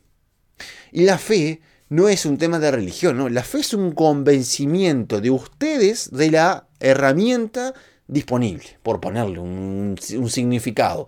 Y 0.92 1.04
la 1.04 1.18
fe 1.18 1.60
no 1.88 2.08
es 2.08 2.24
un 2.26 2.38
tema 2.38 2.58
de 2.58 2.70
religión, 2.70 3.16
¿no? 3.16 3.28
La 3.28 3.42
fe 3.42 3.58
es 3.58 3.74
un 3.74 3.92
convencimiento 3.92 5.20
de 5.20 5.30
ustedes 5.30 6.10
de 6.10 6.30
la 6.30 6.66
herramienta 6.80 7.74
disponible, 8.06 8.64
por 8.82 9.00
ponerle 9.00 9.38
un, 9.38 9.96
significado. 9.98 11.06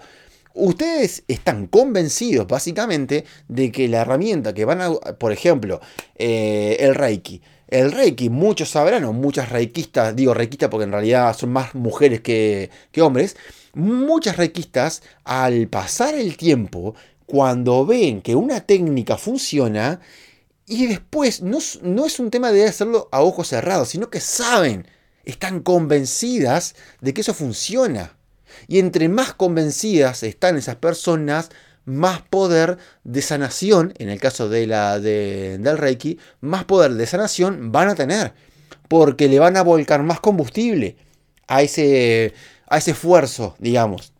Ustedes 0.55 1.23
están 1.29 1.67
convencidos 1.67 2.47
básicamente 2.47 3.25
de 3.49 3.71
que 3.71 3.89
la 3.89 4.03
herramienta 4.03 4.55
que 4.55 4.65
van 4.65 4.81
a, 4.81 4.93
por 5.19 5.33
ejemplo, 5.33 5.81
eh, 6.15 6.77
el 6.81 6.95
Reiki, 6.95 7.43
el 7.69 7.93
Reiki, 7.93 8.31
muchos 8.31 8.71
sabrán, 8.71 9.05
o 9.05 9.13
muchas 9.13 9.49
reikistas, 9.49 10.15
digo 10.15 10.35
reikistas 10.35 10.69
porque 10.69 10.85
en 10.85 10.93
realidad 10.93 11.37
son 11.37 11.51
más 11.51 11.75
mujeres 11.75 12.21
que, 12.21 12.71
hombres, 13.01 13.37
muchas 13.75 14.37
reikistas 14.37 15.03
al 15.25 15.69
pasar 15.69 16.15
el 16.15 16.37
tiempo, 16.37 16.95
cuando 17.27 17.85
ven 17.85 18.23
que 18.23 18.37
una 18.37 18.61
técnica 18.61 19.17
funciona, 19.17 20.01
y 20.67 20.87
después 20.87 21.43
no, 21.43 21.59
no 21.83 22.07
es 22.07 22.21
un 22.21 22.31
tema 22.31 22.53
de 22.53 22.67
hacerlo 22.67 23.09
a 23.13 23.23
ojos 23.23 23.49
cerrados, 23.49 23.89
sino 23.89 24.11
que 24.11 24.21
saben, 24.21 24.87
están 25.25 25.61
convencidas 25.61 26.77
de 27.01 27.15
que 27.15 27.21
eso 27.21 27.35
funciona. 27.35 28.17
Y 28.69 28.79
entre 28.79 29.09
más 29.09 29.35
convencidas 29.35 30.23
están 30.23 30.57
esas 30.57 30.77
personas, 30.77 31.51
más 31.87 32.21
poder 32.21 32.77
de 33.05 33.23
sanación, 33.23 33.95
en 33.99 34.11
el 34.11 34.21
caso 34.21 34.51
de 34.51 34.67
la, 34.67 35.01
del 35.01 35.79
Reiki, 35.79 36.19
más 36.41 36.65
poder 36.65 36.93
de 36.93 37.07
sanación 37.07 37.73
van 37.73 37.89
a 37.89 37.95
tener, 37.95 38.35
porque 38.89 39.29
le 39.29 39.39
van 39.39 39.57
a 39.57 39.63
volcar 39.63 40.03
más 40.03 40.21
combustible 40.21 40.97
a 41.47 41.63
ese, 41.63 42.35
a 42.69 42.79
ese 42.79 42.91
esfuerzo, 42.91 43.57
digamos. 43.59 44.13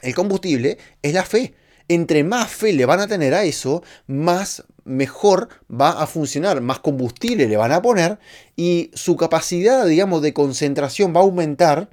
El 0.00 0.14
combustible 0.14 0.78
es 1.02 1.12
la 1.12 1.24
fe. 1.24 1.54
Entre 1.88 2.22
más 2.22 2.48
fe 2.48 2.72
le 2.72 2.86
van 2.86 3.00
a 3.00 3.08
tener 3.08 3.34
a 3.34 3.42
eso, 3.42 3.82
más 4.06 4.62
mejor 4.84 5.48
va 5.68 5.90
a 6.02 6.06
funcionar, 6.06 6.60
más 6.60 6.78
combustible 6.78 7.48
le 7.48 7.56
van 7.56 7.72
a 7.72 7.82
poner 7.82 8.18
y 8.56 8.92
su 8.94 9.16
capacidad, 9.16 9.84
digamos, 9.86 10.22
de 10.22 10.32
concentración 10.32 11.12
va 11.14 11.20
a 11.20 11.24
aumentar. 11.24 11.90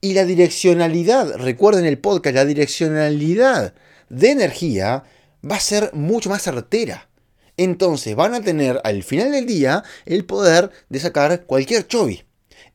Y 0.00 0.14
la 0.14 0.24
direccionalidad, 0.24 1.34
recuerden 1.36 1.84
el 1.84 1.98
podcast, 1.98 2.36
la 2.36 2.44
direccionalidad 2.46 3.74
de 4.08 4.30
energía 4.30 5.04
va 5.48 5.56
a 5.56 5.60
ser 5.60 5.90
mucho 5.94 6.30
más 6.30 6.42
certera. 6.42 7.08
Entonces 7.56 8.14
van 8.14 8.34
a 8.34 8.40
tener 8.40 8.80
al 8.84 9.02
final 9.02 9.32
del 9.32 9.46
día 9.46 9.82
el 10.06 10.24
poder 10.24 10.70
de 10.88 11.00
sacar 11.00 11.44
cualquier 11.44 11.86
chovi. 11.86 12.24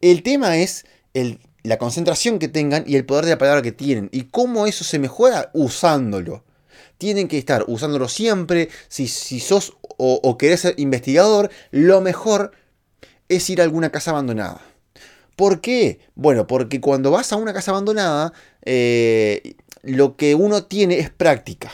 El 0.01 0.23
tema 0.23 0.57
es 0.57 0.85
la 1.63 1.77
concentración 1.77 2.39
que 2.39 2.49
tengan 2.49 2.83
y 2.85 2.95
el 2.95 3.05
poder 3.05 3.25
de 3.25 3.31
la 3.31 3.37
palabra 3.37 3.61
que 3.61 3.71
tienen. 3.71 4.09
Y 4.11 4.23
cómo 4.23 4.67
eso 4.67 4.83
se 4.83 4.99
mejora 4.99 5.49
usándolo. 5.53 6.43
Tienen 6.97 7.27
que 7.27 7.37
estar 7.37 7.63
usándolo 7.67 8.09
siempre. 8.09 8.69
Si, 8.89 9.07
si 9.07 9.39
sos 9.39 9.77
o, 9.97 10.19
o 10.21 10.37
querés 10.37 10.61
ser 10.61 10.75
investigador, 10.77 11.49
lo 11.71 12.01
mejor 12.01 12.51
es 13.29 13.49
ir 13.49 13.61
a 13.61 13.63
alguna 13.63 13.89
casa 13.91 14.11
abandonada. 14.11 14.61
¿Por 15.35 15.61
qué? 15.61 15.99
Bueno, 16.15 16.45
porque 16.45 16.79
cuando 16.79 17.11
vas 17.11 17.31
a 17.33 17.37
una 17.37 17.53
casa 17.53 17.71
abandonada, 17.71 18.33
eh, 18.65 19.55
lo 19.83 20.15
que 20.15 20.33
uno 20.33 20.63
tiene 20.63 20.99
es 20.99 21.09
práctica. 21.09 21.71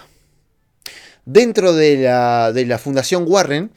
Dentro 1.25 1.73
de 1.73 1.97
la, 1.97 2.51
de 2.51 2.65
la 2.65 2.77
Fundación 2.77 3.25
Warren, 3.27 3.71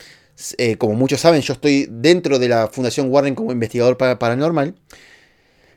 eh, 0.56 0.76
como 0.76 0.94
muchos 0.94 1.20
saben, 1.20 1.42
yo 1.42 1.52
estoy 1.52 1.86
dentro 1.90 2.38
de 2.38 2.48
la 2.48 2.68
Fundación 2.68 3.10
Warren 3.10 3.34
como 3.34 3.52
investigador 3.52 3.96
paranormal, 3.96 4.74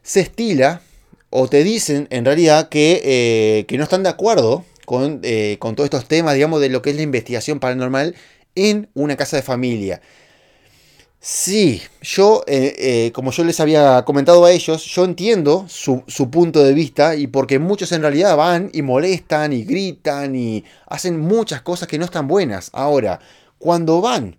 se 0.02 0.22
estila 0.22 0.82
o 1.30 1.48
te 1.48 1.64
dicen 1.64 2.08
en 2.12 2.24
realidad 2.24 2.70
que, 2.70 3.02
eh, 3.04 3.66
que 3.66 3.78
no 3.78 3.84
están 3.84 4.04
de 4.04 4.10
acuerdo 4.10 4.64
con, 4.86 5.22
con, 5.60 5.76
todos 5.76 5.88
estos 5.88 6.08
temas, 6.08 6.36
digamos, 6.36 6.62
de 6.62 6.70
lo 6.70 6.82
que 6.82 6.92
es 6.92 6.96
la 6.96 7.02
investigación 7.02 7.60
paranormal 7.60 8.16
en 8.56 8.90
una 8.94 9.18
casa 9.18 9.36
de 9.36 9.44
familia. 9.44 10.02
Sí, 11.28 11.82
yo, 12.04 12.44
eh, 12.46 12.76
eh, 12.78 13.12
como 13.12 13.32
yo 13.32 13.44
les 13.44 13.60
había 13.60 14.06
comentado 14.06 14.46
a 14.46 14.52
ellos, 14.52 14.86
yo 14.86 15.06
entiendo 15.06 15.66
su, 15.68 16.04
punto 16.30 16.64
de 16.64 16.76
vista 16.76 17.16
y 17.16 17.26
porque 17.26 17.58
muchos 17.58 17.92
en 17.94 18.04
realidad 18.04 18.38
van 18.38 18.70
y 18.74 18.84
molestan 18.84 19.52
y 19.52 19.64
gritan 19.64 20.36
y 20.36 20.64
hacen 20.86 21.20
muchas 21.20 21.64
cosas 21.64 21.88
que 21.88 21.98
no 21.98 22.06
están 22.06 22.28
buenas. 22.28 22.70
Ahora, 22.74 23.20
cuando 23.58 24.02
van 24.02 24.36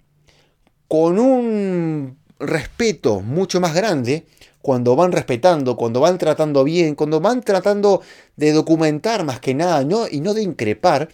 con 0.86 1.18
un 1.18 2.18
respeto 2.38 3.20
mucho 3.20 3.60
más 3.60 3.74
grande, 3.74 4.24
cuando 4.62 4.94
van 4.94 5.10
respetando, 5.10 5.76
cuando 5.76 5.98
van 5.98 6.18
tratando 6.18 6.62
bien, 6.62 6.94
cuando 6.94 7.18
van 7.20 7.40
tratando 7.42 8.00
de 8.36 8.52
documentar 8.52 9.24
más 9.24 9.40
que 9.40 9.54
nada 9.54 9.82
¿no? 9.84 10.06
y 10.08 10.20
no 10.20 10.34
de 10.34 10.42
increpar, 10.42 11.08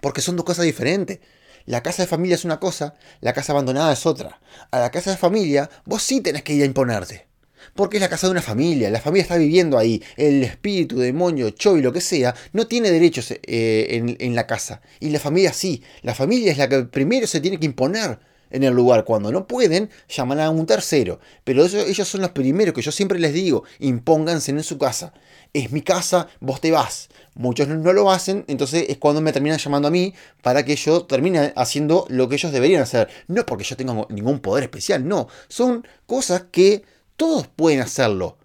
porque 0.00 0.20
son 0.20 0.36
dos 0.36 0.44
cosas 0.44 0.64
diferentes. 0.66 1.18
La 1.66 1.82
casa 1.82 2.02
de 2.02 2.08
familia 2.08 2.34
es 2.34 2.44
una 2.44 2.60
cosa, 2.60 2.94
la 3.20 3.32
casa 3.32 3.52
abandonada 3.52 3.92
es 3.92 4.04
otra. 4.04 4.40
A 4.70 4.80
la 4.80 4.90
casa 4.90 5.10
de 5.10 5.16
familia 5.16 5.70
vos 5.86 6.02
sí 6.02 6.20
tenés 6.20 6.42
que 6.42 6.52
ir 6.52 6.62
a 6.62 6.66
imponerte. 6.66 7.26
Porque 7.74 7.96
es 7.96 8.02
la 8.02 8.10
casa 8.10 8.26
de 8.26 8.32
una 8.32 8.42
familia, 8.42 8.90
la 8.90 9.00
familia 9.00 9.22
está 9.22 9.36
viviendo 9.36 9.78
ahí, 9.78 10.02
el 10.16 10.44
espíritu, 10.44 10.98
demonio, 10.98 11.48
y 11.48 11.80
lo 11.80 11.92
que 11.92 12.02
sea, 12.02 12.34
no 12.52 12.66
tiene 12.66 12.90
derechos 12.90 13.30
eh, 13.30 14.16
en, 14.18 14.34
la 14.34 14.46
casa. 14.46 14.82
Y 15.00 15.08
la 15.08 15.18
familia 15.18 15.52
sí, 15.54 15.82
la 16.02 16.14
familia 16.14 16.52
es 16.52 16.58
la 16.58 16.68
que 16.68 16.82
primero 16.84 17.26
se 17.26 17.40
tiene 17.40 17.58
que 17.58 17.66
imponer 17.66 18.18
en 18.54 18.62
el 18.62 18.72
lugar. 18.72 19.04
Cuando 19.04 19.32
no 19.32 19.46
pueden, 19.46 19.90
llaman 20.08 20.40
a 20.40 20.48
un 20.48 20.64
tercero. 20.64 21.18
Pero 21.42 21.64
ellos 21.66 22.08
son 22.08 22.22
los 22.22 22.30
primeros 22.30 22.72
que 22.72 22.82
yo 22.82 22.92
siempre 22.92 23.18
les 23.18 23.34
digo, 23.34 23.64
impónganse 23.80 24.52
en 24.52 24.62
su 24.62 24.78
casa. 24.78 25.12
Es 25.52 25.72
mi 25.72 25.82
casa, 25.82 26.28
vos 26.40 26.60
te 26.60 26.70
vas. 26.70 27.08
Muchos 27.34 27.66
no, 27.66 27.92
lo 27.92 28.10
hacen, 28.10 28.44
entonces 28.46 28.86
es 28.88 28.98
cuando 28.98 29.20
me 29.20 29.32
terminan 29.32 29.58
llamando 29.58 29.88
a 29.88 29.90
mí 29.90 30.14
para 30.40 30.64
que 30.64 30.76
yo 30.76 31.04
termine 31.04 31.52
haciendo 31.56 32.06
lo 32.08 32.28
que 32.28 32.36
ellos 32.36 32.52
deberían 32.52 32.82
hacer. 32.82 33.08
No 33.26 33.44
porque 33.44 33.64
yo 33.64 33.76
tenga 33.76 34.06
ningún 34.08 34.38
poder 34.38 34.64
especial, 34.64 35.06
no. 35.06 35.28
Son 35.48 35.86
cosas 36.06 36.44
que 36.52 36.84
todos 37.16 37.48
pueden 37.48 37.80
hacerlo. 37.80 38.38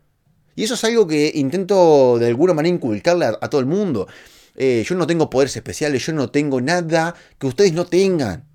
Y 0.55 0.63
eso 0.63 0.73
es 0.73 0.83
algo 0.83 1.07
que 1.07 1.31
intento 1.35 2.17
de 2.19 2.27
alguna 2.27 2.53
manera 2.53 2.75
inculcarle 2.75 3.25
a, 3.25 3.49
todo 3.49 3.61
el 3.61 3.67
mundo. 3.67 4.07
Eh, 4.55 4.83
yo 4.85 4.95
no 4.95 5.07
tengo 5.07 5.29
poderes 5.29 5.55
especiales, 5.55 6.05
yo 6.05 6.13
no 6.13 6.31
tengo 6.31 6.59
nada 6.59 7.15
que 7.37 7.47
ustedes 7.47 7.73
no 7.73 7.85
tengan. 7.85 8.48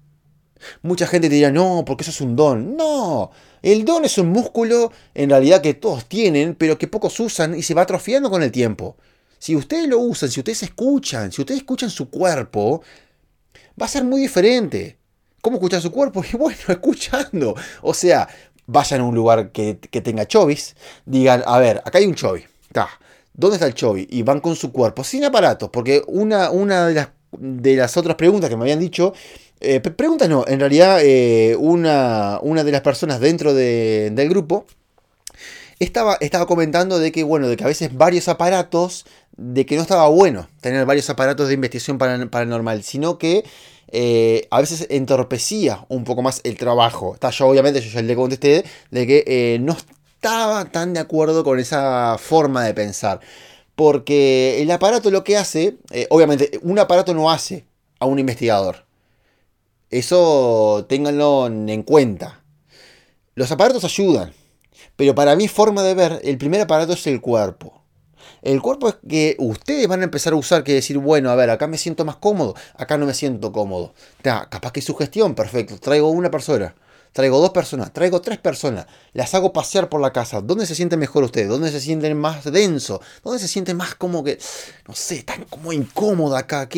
Mucha 0.83 1.07
gente 1.07 1.29
te 1.29 1.35
dirá, 1.35 1.50
no, 1.50 1.85
porque 1.87 2.03
eso 2.03 2.11
es 2.11 2.20
un 2.20 2.37
don. 2.37 2.77
No, 2.77 3.31
el 3.62 3.85
don 3.85 4.05
es 4.05 4.18
un 4.18 4.29
músculo 4.29 4.92
en 5.14 5.31
realidad 5.31 5.62
que 5.62 5.74
todos 5.74 6.07
tienen, 6.07 6.55
pero 6.55 6.77
que 6.79 6.88
pocos 6.88 7.18
usan 7.20 7.55
y 7.55 7.62
se 7.62 7.74
va 7.74 7.83
atrofiando 7.83 8.31
con 8.31 8.42
el 8.42 8.53
tiempo. 8.53 8.96
Si 9.38 9.57
ustedes 9.57 9.88
lo 9.88 9.98
usan, 9.98 10.31
si 10.31 10.40
ustedes 10.40 10.62
escuchan, 10.62 11.33
si 11.33 11.42
ustedes 11.42 11.61
escuchan 11.61 11.90
su 11.90 12.11
cuerpo, 12.11 12.83
va 13.81 13.87
a 13.87 13.88
ser 13.88 14.05
muy 14.05 14.20
diferente. 14.20 14.98
¿Cómo 15.40 15.57
escuchar 15.57 15.81
su 15.83 15.92
cuerpo? 15.92 16.22
Y 16.33 16.37
bueno, 16.37 16.59
escuchando. 16.68 17.55
O 17.83 17.92
sea, 17.92 18.29
vayan 18.66 19.00
a 19.03 19.05
un 19.05 19.14
lugar 19.14 19.53
que, 19.53 19.74
tenga 19.74 20.27
chovis, 20.27 20.74
digan, 21.05 21.42
a 21.46 21.59
ver, 21.59 21.83
acá 21.85 21.98
hay 21.98 22.07
un 22.07 22.14
chovis. 22.14 22.46
¿Dónde 23.33 23.57
está 23.57 23.66
el 23.66 23.74
chovis? 23.74 24.07
Y 24.11 24.22
van 24.22 24.40
con 24.40 24.57
su 24.57 24.72
cuerpo, 24.72 25.05
sin 25.05 25.24
aparatos, 25.24 25.68
porque 25.70 26.03
una, 26.07 26.50
una 26.50 26.87
de, 26.87 26.94
las, 26.94 27.09
de 27.33 27.77
las 27.77 27.96
otras 27.96 28.16
preguntas 28.16 28.48
que 28.48 28.57
me 28.57 28.62
habían 28.62 28.79
dicho, 28.79 29.12
eh, 29.61 29.81
preguntas 29.81 30.29
no, 30.29 30.45
en 30.47 30.61
realidad 30.61 30.99
eh, 31.03 31.57
una, 31.59 32.38
una 32.43 32.64
de 32.64 32.73
las 32.73 32.83
personas 32.83 33.21
dentro 33.21 33.55
del 33.55 34.29
grupo 34.29 34.67
estaba, 35.79 36.17
estaba 36.21 36.47
comentando 36.47 36.99
de 36.99 37.12
que, 37.12 37.23
bueno, 37.23 37.49
de 37.49 37.57
que 37.57 37.64
a 37.64 37.69
veces 37.69 37.95
varios 37.95 38.29
aparatos, 38.29 39.07
de 39.37 39.67
que 39.67 39.77
no 39.77 39.83
estaba 39.83 40.09
bueno 40.09 40.49
tener 40.61 40.85
varios 40.87 41.09
aparatos 41.11 41.49
de 41.49 41.55
investigación 41.55 41.99
paranormal, 41.99 42.83
sino 42.83 43.19
que 43.19 43.45
eh, 43.88 44.47
a 44.51 44.61
veces 44.61 44.87
entorpecía 44.90 45.85
un 45.88 46.05
poco 46.05 46.23
más 46.23 46.40
el 46.45 46.57
trabajo. 46.57 47.14
Está, 47.14 47.31
yo 47.31 47.47
obviamente, 47.47 47.81
yo 47.81 47.90
ya 47.90 48.03
le 48.03 48.17
contesté 48.17 48.64
de 48.90 49.07
que 49.07 49.25
eh, 49.27 49.59
no 49.61 49.77
estaba 50.17 50.64
tan 50.67 50.95
de 50.95 51.01
acuerdo 51.01 51.45
con 51.45 51.59
esa 51.59 52.17
forma 52.19 52.64
de 52.64 52.75
pensar. 52.75 53.21
Porque 53.75 54.62
el 54.62 54.71
aparato 54.71 55.11
lo 55.11 55.25
que 55.25 55.37
hace, 55.37 55.77
obviamente, 56.11 56.61
un 56.62 56.79
aparato 56.79 57.12
no 57.12 57.31
hace 57.31 57.64
a 57.99 58.07
un 58.07 58.21
investigador. 58.21 58.85
Eso 59.90 60.87
ténganlo 60.88 61.47
en 61.47 61.83
cuenta. 61.83 62.42
Los 63.35 63.51
aparatos 63.51 63.85
ayudan, 63.85 64.33
pero 64.97 65.14
para 65.14 65.37
mi 65.37 65.49
forma 65.49 65.83
de 65.83 65.94
ver, 65.94 66.20
el 66.23 66.38
primer 66.38 66.61
aparato 66.61 66.92
es 66.92 67.07
el 67.07 67.20
cuerpo. 67.20 67.85
El 68.42 68.61
cuerpo 68.61 68.88
es 68.88 68.97
que 69.09 69.37
ustedes 69.38 69.88
van 69.88 70.03
a 70.03 70.05
empezar 70.05 70.35
a 70.35 70.37
usar 70.37 70.64
que 70.64 70.75
decir, 70.75 70.99
bueno, 70.99 71.31
a 71.31 71.35
ver, 71.35 71.49
acá 71.51 71.66
me 71.66 71.79
siento 71.79 72.05
más 72.05 72.16
cómodo, 72.16 72.55
acá 72.75 72.99
no 72.99 73.07
me 73.07 73.14
siento 73.14 73.53
cómodo. 73.53 73.94
capaz 74.23 74.70
que 74.70 74.81
es 74.81 74.87
su 74.87 74.94
gestión, 74.94 75.35
perfecto. 75.35 75.79
Traigo 75.79 76.11
una 76.11 76.31
persona, 76.31 76.75
traigo 77.12 77.40
dos 77.40 77.51
personas, 77.51 77.92
traigo 77.92 78.20
tres 78.20 78.38
personas, 78.38 78.87
las 79.14 79.35
hago 79.35 79.53
pasear 79.53 79.88
por 79.88 80.01
la 80.01 80.12
casa. 80.12 80.42
¿Dónde 80.42 80.66
se 80.66 80.75
sienten 80.75 80.99
mejor 80.99 81.25
ustedes? 81.25 81.49
¿Dónde 81.49 81.70
se 81.70 81.81
sienten 81.81 82.18
más 82.18 82.44
denso? 82.44 83.01
¿Dónde 83.23 83.38
se 83.38 83.49
sienten 83.49 83.79
más 83.79 83.94
como 83.94 84.23
que, 84.23 84.38
no 84.87 84.94
sé, 84.94 85.23
tan 85.23 85.44
como 85.44 85.73
incómoda 85.73 86.40
acá? 86.40 86.68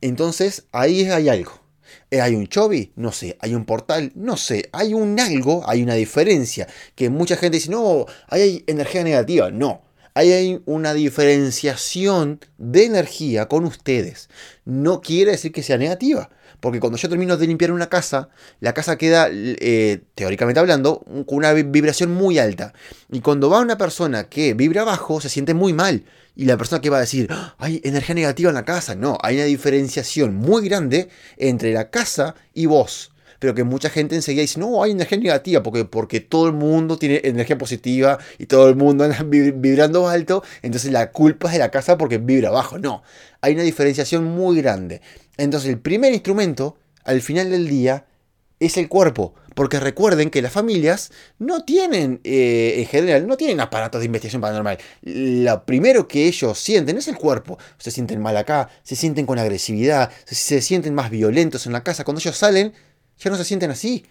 Entonces 0.00 0.66
ahí 0.72 1.04
hay 1.10 1.28
algo. 1.28 1.65
Eh, 2.10 2.20
¿Hay 2.20 2.34
un 2.34 2.46
chovi? 2.46 2.92
No 2.96 3.12
sé. 3.12 3.36
¿Hay 3.40 3.54
un 3.54 3.64
portal? 3.64 4.12
No 4.14 4.36
sé. 4.36 4.68
Hay 4.72 4.94
un 4.94 5.18
algo, 5.18 5.68
hay 5.68 5.82
una 5.82 5.94
diferencia. 5.94 6.66
Que 6.94 7.10
mucha 7.10 7.36
gente 7.36 7.56
dice, 7.58 7.70
no, 7.70 8.06
hay 8.28 8.64
energía 8.66 9.02
negativa. 9.04 9.50
No. 9.50 9.82
hay 10.14 10.62
una 10.64 10.94
diferenciación 10.94 12.40
de 12.58 12.84
energía 12.84 13.48
con 13.48 13.64
ustedes. 13.64 14.28
No 14.64 15.00
quiere 15.02 15.32
decir 15.32 15.52
que 15.52 15.62
sea 15.62 15.78
negativa. 15.78 16.30
Porque 16.60 16.80
cuando 16.80 16.98
yo 16.98 17.08
termino 17.08 17.36
de 17.36 17.46
limpiar 17.46 17.72
una 17.72 17.88
casa, 17.88 18.28
la 18.60 18.74
casa 18.74 18.96
queda, 18.96 19.28
eh, 19.30 20.00
teóricamente 20.14 20.60
hablando, 20.60 21.00
con 21.26 21.38
una 21.38 21.52
vibración 21.52 22.12
muy 22.12 22.38
alta. 22.38 22.72
Y 23.10 23.20
cuando 23.20 23.50
va 23.50 23.60
una 23.60 23.78
persona 23.78 24.28
que 24.28 24.54
vibra 24.54 24.84
bajo, 24.84 25.20
se 25.20 25.28
siente 25.28 25.54
muy 25.54 25.72
mal. 25.72 26.04
Y 26.34 26.44
la 26.44 26.56
persona 26.56 26.80
que 26.80 26.90
va 26.90 26.98
a 26.98 27.00
decir, 27.00 27.28
ah, 27.30 27.54
hay 27.58 27.80
energía 27.84 28.14
negativa 28.14 28.50
en 28.50 28.54
la 28.54 28.64
casa. 28.64 28.94
No, 28.94 29.18
hay 29.22 29.36
una 29.36 29.44
diferenciación 29.44 30.34
muy 30.34 30.68
grande 30.68 31.08
entre 31.36 31.72
la 31.72 31.90
casa 31.90 32.34
y 32.52 32.66
vos 32.66 33.12
pero 33.38 33.54
que 33.54 33.64
mucha 33.64 33.90
gente 33.90 34.14
enseguida 34.14 34.42
dice, 34.42 34.60
no, 34.60 34.82
hay 34.82 34.92
energía 34.92 35.18
negativa, 35.18 35.62
porque, 35.62 35.84
porque 35.84 36.20
todo 36.20 36.46
el 36.46 36.52
mundo 36.52 36.98
tiene 36.98 37.20
energía 37.24 37.58
positiva 37.58 38.18
y 38.38 38.46
todo 38.46 38.68
el 38.68 38.76
mundo 38.76 39.04
anda 39.04 39.22
vibrando 39.22 40.08
alto, 40.08 40.42
entonces 40.62 40.92
la 40.92 41.12
culpa 41.12 41.48
es 41.48 41.54
de 41.54 41.58
la 41.60 41.70
casa 41.70 41.98
porque 41.98 42.18
vibra 42.18 42.50
bajo. 42.50 42.78
No, 42.78 43.02
hay 43.40 43.54
una 43.54 43.62
diferenciación 43.62 44.24
muy 44.24 44.56
grande. 44.60 45.00
Entonces 45.36 45.70
el 45.70 45.78
primer 45.78 46.12
instrumento, 46.12 46.76
al 47.04 47.20
final 47.22 47.50
del 47.50 47.68
día, 47.68 48.06
es 48.60 48.76
el 48.76 48.88
cuerpo. 48.88 49.34
Porque 49.54 49.80
recuerden 49.80 50.28
que 50.28 50.42
las 50.42 50.52
familias 50.52 51.10
no 51.38 51.64
tienen, 51.64 52.20
eh, 52.24 52.74
en 52.76 52.86
general, 52.86 53.26
no 53.26 53.38
tienen 53.38 53.58
aparatos 53.60 54.00
de 54.00 54.04
investigación 54.04 54.42
paranormal. 54.42 54.76
Lo 55.00 55.64
primero 55.64 56.06
que 56.06 56.26
ellos 56.26 56.58
sienten 56.58 56.98
es 56.98 57.08
el 57.08 57.16
cuerpo. 57.16 57.58
Se 57.78 57.90
sienten 57.90 58.20
mal 58.20 58.36
acá, 58.36 58.68
se 58.82 58.96
sienten 58.96 59.24
con 59.24 59.38
agresividad, 59.38 60.12
se 60.26 60.60
sienten 60.60 60.94
más 60.94 61.10
violentos 61.10 61.64
en 61.64 61.72
la 61.72 61.82
casa. 61.82 62.04
Cuando 62.04 62.20
ellos 62.20 62.36
salen, 62.36 62.74
ya 63.18 63.30
no 63.30 63.38
se 63.38 63.44
sienten 63.44 63.70
así. 63.70 64.04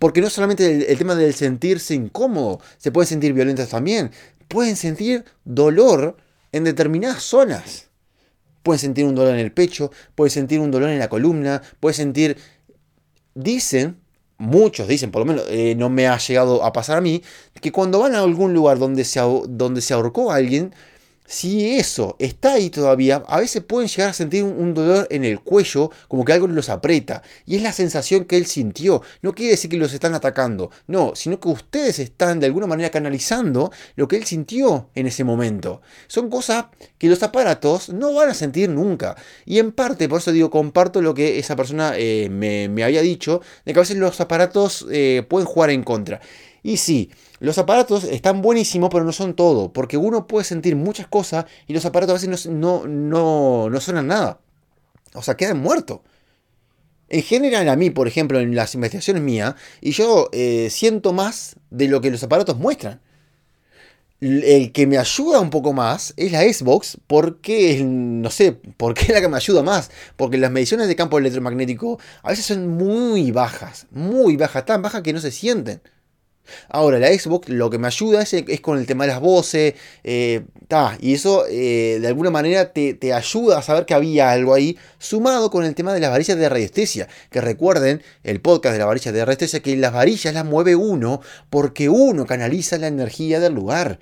Porque 0.00 0.20
no 0.20 0.30
solamente 0.30 0.90
el, 0.90 0.98
tema 0.98 1.14
del 1.14 1.34
sentirse 1.34 1.94
incómodo, 1.94 2.60
se 2.76 2.90
pueden 2.90 3.08
sentir 3.08 3.32
violentos 3.32 3.68
también. 3.68 4.10
Pueden 4.48 4.74
sentir 4.74 5.24
dolor 5.44 6.16
en 6.50 6.64
determinadas 6.64 7.22
zonas. 7.22 7.86
Pueden 8.66 8.80
sentir 8.80 9.04
un 9.04 9.14
dolor 9.14 9.32
en 9.32 9.38
el 9.38 9.52
pecho, 9.52 9.92
pueden 10.16 10.32
sentir 10.32 10.58
un 10.58 10.72
dolor 10.72 10.90
en 10.90 10.98
la 10.98 11.08
columna, 11.08 11.62
pueden 11.78 11.94
sentir... 11.94 12.36
Dicen, 13.32 14.00
muchos 14.38 14.88
dicen, 14.88 15.12
por 15.12 15.20
lo 15.20 15.26
menos 15.26 15.44
eh, 15.50 15.76
no 15.76 15.88
me 15.88 16.08
ha 16.08 16.18
llegado 16.18 16.64
a 16.64 16.72
pasar 16.72 16.98
a 16.98 17.00
mí, 17.00 17.22
que 17.60 17.70
cuando 17.70 18.00
van 18.00 18.16
a 18.16 18.18
algún 18.18 18.54
lugar 18.54 18.80
donde 18.80 19.04
se, 19.04 19.20
donde 19.20 19.80
se 19.80 19.94
ahorcó 19.94 20.32
alguien, 20.32 20.74
si 21.26 21.76
eso 21.76 22.16
está 22.18 22.54
ahí 22.54 22.70
todavía, 22.70 23.22
a 23.26 23.40
veces 23.40 23.62
pueden 23.62 23.88
llegar 23.88 24.10
a 24.10 24.12
sentir 24.12 24.44
un, 24.44 24.74
dolor 24.74 25.06
en 25.10 25.24
el 25.24 25.40
cuello, 25.40 25.90
como 26.08 26.24
que 26.24 26.32
algo 26.32 26.46
los 26.46 26.68
aprieta. 26.68 27.22
Y 27.44 27.56
es 27.56 27.62
la 27.62 27.72
sensación 27.72 28.24
que 28.24 28.36
él 28.36 28.46
sintió. 28.46 29.02
No 29.22 29.34
quiere 29.34 29.52
decir 29.52 29.70
que 29.70 29.76
los 29.76 29.92
están 29.92 30.14
atacando, 30.14 30.70
no, 30.86 31.12
sino 31.14 31.40
que 31.40 31.48
ustedes 31.48 31.98
están 31.98 32.40
de 32.40 32.46
alguna 32.46 32.66
manera 32.66 32.90
canalizando 32.90 33.72
lo 33.96 34.08
que 34.08 34.16
él 34.16 34.24
sintió 34.24 34.90
en 34.94 35.06
ese 35.06 35.24
momento. 35.24 35.82
Son 36.06 36.30
cosas 36.30 36.66
que 36.98 37.08
los 37.08 37.22
aparatos 37.22 37.88
no 37.88 38.14
van 38.14 38.30
a 38.30 38.34
sentir 38.34 38.68
nunca. 38.68 39.16
Y 39.44 39.58
en 39.58 39.72
parte, 39.72 40.08
por 40.08 40.20
eso 40.20 40.32
digo, 40.32 40.50
comparto 40.50 41.02
lo 41.02 41.14
que 41.14 41.38
esa 41.38 41.56
persona 41.56 41.92
eh, 41.96 42.28
me, 42.30 42.84
había 42.84 43.02
dicho, 43.02 43.40
de 43.64 43.72
que 43.72 43.78
a 43.78 43.82
veces 43.82 43.96
los 43.96 44.20
aparatos 44.20 44.86
eh, 44.90 45.24
pueden 45.28 45.46
jugar 45.46 45.70
en 45.70 45.82
contra. 45.82 46.20
Y 46.62 46.78
sí, 46.78 47.10
los 47.40 47.58
aparatos 47.58 48.04
están 48.04 48.42
buenísimos, 48.42 48.90
pero 48.90 49.04
no 49.04 49.12
son 49.12 49.34
todo, 49.34 49.72
porque 49.72 49.96
uno 49.96 50.26
puede 50.26 50.44
sentir 50.44 50.76
muchas 50.76 51.06
cosas 51.06 51.46
y 51.66 51.74
los 51.74 51.84
aparatos 51.84 52.10
a 52.10 52.26
veces 52.26 52.46
no, 52.46 52.86
no, 52.86 53.68
no, 53.70 53.80
suenan 53.80 54.06
nada. 54.06 54.40
O 55.14 55.22
sea, 55.22 55.36
quedan 55.36 55.58
muertos. 55.58 56.00
En 57.08 57.22
general, 57.22 57.68
a 57.68 57.76
mí, 57.76 57.90
por 57.90 58.08
ejemplo, 58.08 58.40
en 58.40 58.54
las 58.54 58.74
investigaciones 58.74 59.22
mías, 59.22 59.54
y 59.80 59.92
yo 59.92 60.28
eh, 60.32 60.68
siento 60.70 61.12
más 61.12 61.56
de 61.70 61.88
lo 61.88 62.00
que 62.00 62.10
los 62.10 62.22
aparatos 62.22 62.58
muestran 62.58 63.00
el 64.20 64.72
que 64.72 64.86
me 64.86 64.98
ayuda 64.98 65.40
un 65.40 65.50
poco 65.50 65.72
más 65.72 66.14
es 66.16 66.32
la 66.32 66.42
Xbox, 66.42 66.98
porque, 67.06 67.82
no 67.84 68.30
sé, 68.30 68.52
¿por 68.52 68.94
qué 68.94 69.02
es 69.02 69.08
la 69.10 69.20
que 69.20 69.28
me 69.28 69.36
ayuda 69.36 69.62
más? 69.62 69.90
Porque 70.16 70.38
las 70.38 70.50
mediciones 70.50 70.88
de 70.88 70.96
campo 70.96 71.18
electromagnético 71.18 71.98
a 72.22 72.30
veces 72.30 72.46
son 72.46 72.68
muy 72.68 73.30
bajas, 73.30 73.86
muy 73.90 74.36
bajas, 74.36 74.64
tan 74.64 74.82
bajas 74.82 75.02
que 75.02 75.12
no 75.12 75.20
se 75.20 75.30
sienten. 75.30 75.80
Ahora, 76.68 76.98
la 76.98 77.08
Xbox 77.08 77.48
lo 77.48 77.70
que 77.70 77.78
me 77.78 77.86
ayuda 77.86 78.22
es, 78.22 78.60
con 78.60 78.78
el 78.78 78.86
tema 78.86 79.04
de 79.04 79.12
las 79.12 79.20
voces, 79.20 79.74
eh, 80.04 80.44
y 81.00 81.14
eso 81.14 81.44
eh, 81.48 81.98
de 82.00 82.08
alguna 82.08 82.30
manera 82.30 82.72
te, 82.72 82.94
te, 82.94 83.12
ayuda 83.12 83.58
a 83.58 83.62
saber 83.62 83.86
que 83.86 83.94
había 83.94 84.30
algo 84.30 84.54
ahí, 84.54 84.76
sumado 84.98 85.50
con 85.50 85.64
el 85.64 85.74
tema 85.74 85.94
de 85.94 86.00
las 86.00 86.10
varillas 86.10 86.36
de 86.36 86.48
radiestesia. 86.48 87.08
Que 87.30 87.40
recuerden 87.40 88.02
el 88.24 88.40
podcast 88.40 88.72
de 88.72 88.78
las 88.78 88.88
varillas 88.88 89.14
de 89.14 89.24
radiestesia, 89.24 89.60
que 89.60 89.76
las 89.76 89.92
varillas 89.92 90.34
las 90.34 90.44
mueve 90.44 90.76
uno 90.76 91.20
porque 91.50 91.88
uno 91.88 92.26
canaliza 92.26 92.78
la 92.78 92.88
energía 92.88 93.40
del 93.40 93.54
lugar. 93.54 94.00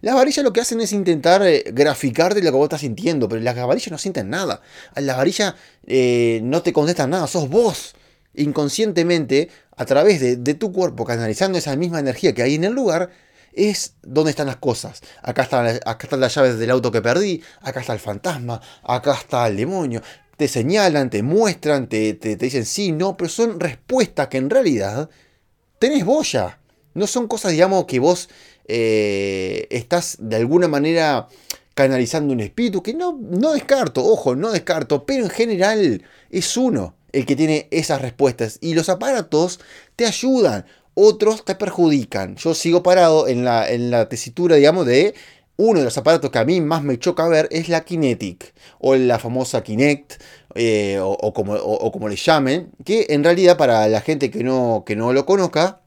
Las 0.00 0.14
varillas 0.14 0.44
lo 0.44 0.52
que 0.52 0.60
hacen 0.60 0.80
es 0.80 0.92
intentar 0.92 1.42
eh, 1.46 1.64
graficar 1.72 2.34
de 2.34 2.42
lo 2.42 2.50
que 2.50 2.56
vos 2.56 2.66
estás 2.66 2.80
sintiendo, 2.80 3.28
pero 3.28 3.40
las 3.40 3.54
varillas 3.54 3.90
no 3.90 3.98
sienten 3.98 4.30
nada. 4.30 4.60
Las 4.94 5.16
varillas 5.16 5.54
eh, 5.86 6.40
no 6.42 6.62
te 6.62 6.72
contestan 6.72 7.10
nada, 7.10 7.26
sos 7.26 7.48
vos 7.48 7.94
inconscientemente, 8.34 9.50
a 9.76 9.84
través 9.84 10.20
de, 10.20 10.54
tu 10.54 10.72
cuerpo, 10.72 11.04
canalizando 11.04 11.58
esa 11.58 11.76
misma 11.76 12.00
energía 12.00 12.34
que 12.34 12.42
hay 12.42 12.54
en 12.54 12.64
el 12.64 12.72
lugar, 12.72 13.10
es 13.52 13.94
donde 14.02 14.30
están 14.30 14.46
las 14.46 14.56
cosas. 14.56 15.02
Acá 15.22 15.42
están, 15.42 15.66
acá 15.66 15.98
están 16.04 16.20
las 16.20 16.34
llaves 16.34 16.58
del 16.58 16.70
auto 16.70 16.90
que 16.90 17.02
perdí, 17.02 17.42
acá 17.60 17.80
está 17.80 17.92
el 17.92 17.98
fantasma, 17.98 18.60
acá 18.82 19.14
está 19.14 19.46
el 19.48 19.56
demonio. 19.56 20.02
Te 20.36 20.48
señalan, 20.48 21.10
te 21.10 21.22
muestran, 21.22 21.88
te, 21.88 22.14
te, 22.14 22.36
te 22.36 22.44
dicen 22.44 22.64
sí, 22.64 22.92
no, 22.92 23.16
pero 23.16 23.28
son 23.28 23.60
respuestas 23.60 24.28
que 24.28 24.38
en 24.38 24.50
realidad 24.50 25.10
tenés 25.78 26.04
vos 26.04 26.32
ya. 26.32 26.58
No 26.94 27.06
son 27.06 27.26
cosas, 27.26 27.52
digamos, 27.52 27.86
que 27.86 27.98
vos 27.98 28.28
eh, 28.66 29.66
estás 29.70 30.16
de 30.20 30.36
alguna 30.36 30.68
manera 30.68 31.28
canalizando 31.74 32.32
un 32.32 32.40
espíritu, 32.40 32.82
que 32.82 32.94
no, 32.94 33.18
no 33.20 33.52
descarto, 33.52 34.04
ojo, 34.04 34.36
no 34.36 34.52
descarto, 34.52 35.04
pero 35.04 35.24
en 35.24 35.30
general 35.30 36.02
es 36.30 36.56
uno 36.56 36.94
el 37.12 37.26
que 37.26 37.36
tiene 37.36 37.68
esas 37.70 38.02
respuestas 38.02 38.58
y 38.60 38.74
los 38.74 38.88
aparatos 38.88 39.60
te 39.96 40.06
ayudan, 40.06 40.66
otros 40.94 41.44
te 41.44 41.54
perjudican. 41.54 42.36
Yo 42.36 42.54
sigo 42.54 42.82
parado 42.82 43.28
en 43.28 43.44
la, 43.44 44.08
tesitura, 44.08 44.56
digamos, 44.56 44.86
de 44.86 45.14
uno 45.56 45.78
de 45.78 45.84
los 45.84 45.98
aparatos 45.98 46.30
que 46.30 46.38
a 46.38 46.44
mí 46.44 46.60
más 46.60 46.82
me 46.82 46.98
choca 46.98 47.28
ver 47.28 47.48
es 47.50 47.68
la 47.68 47.84
Kinetic 47.84 48.54
o 48.78 48.96
la 48.96 49.18
famosa 49.18 49.62
Kinect 49.62 50.20
eh, 50.54 50.98
o, 51.00 51.32
como, 51.32 51.54
o, 51.54 51.92
como, 51.92 52.08
le 52.08 52.16
llamen, 52.16 52.70
que 52.84 53.06
en 53.10 53.24
realidad 53.24 53.56
para 53.56 53.86
la 53.88 54.00
gente 54.00 54.30
que 54.30 54.42
no, 54.42 54.82
que 54.86 54.96
no 54.96 55.12
lo 55.12 55.24
conozca, 55.24 55.81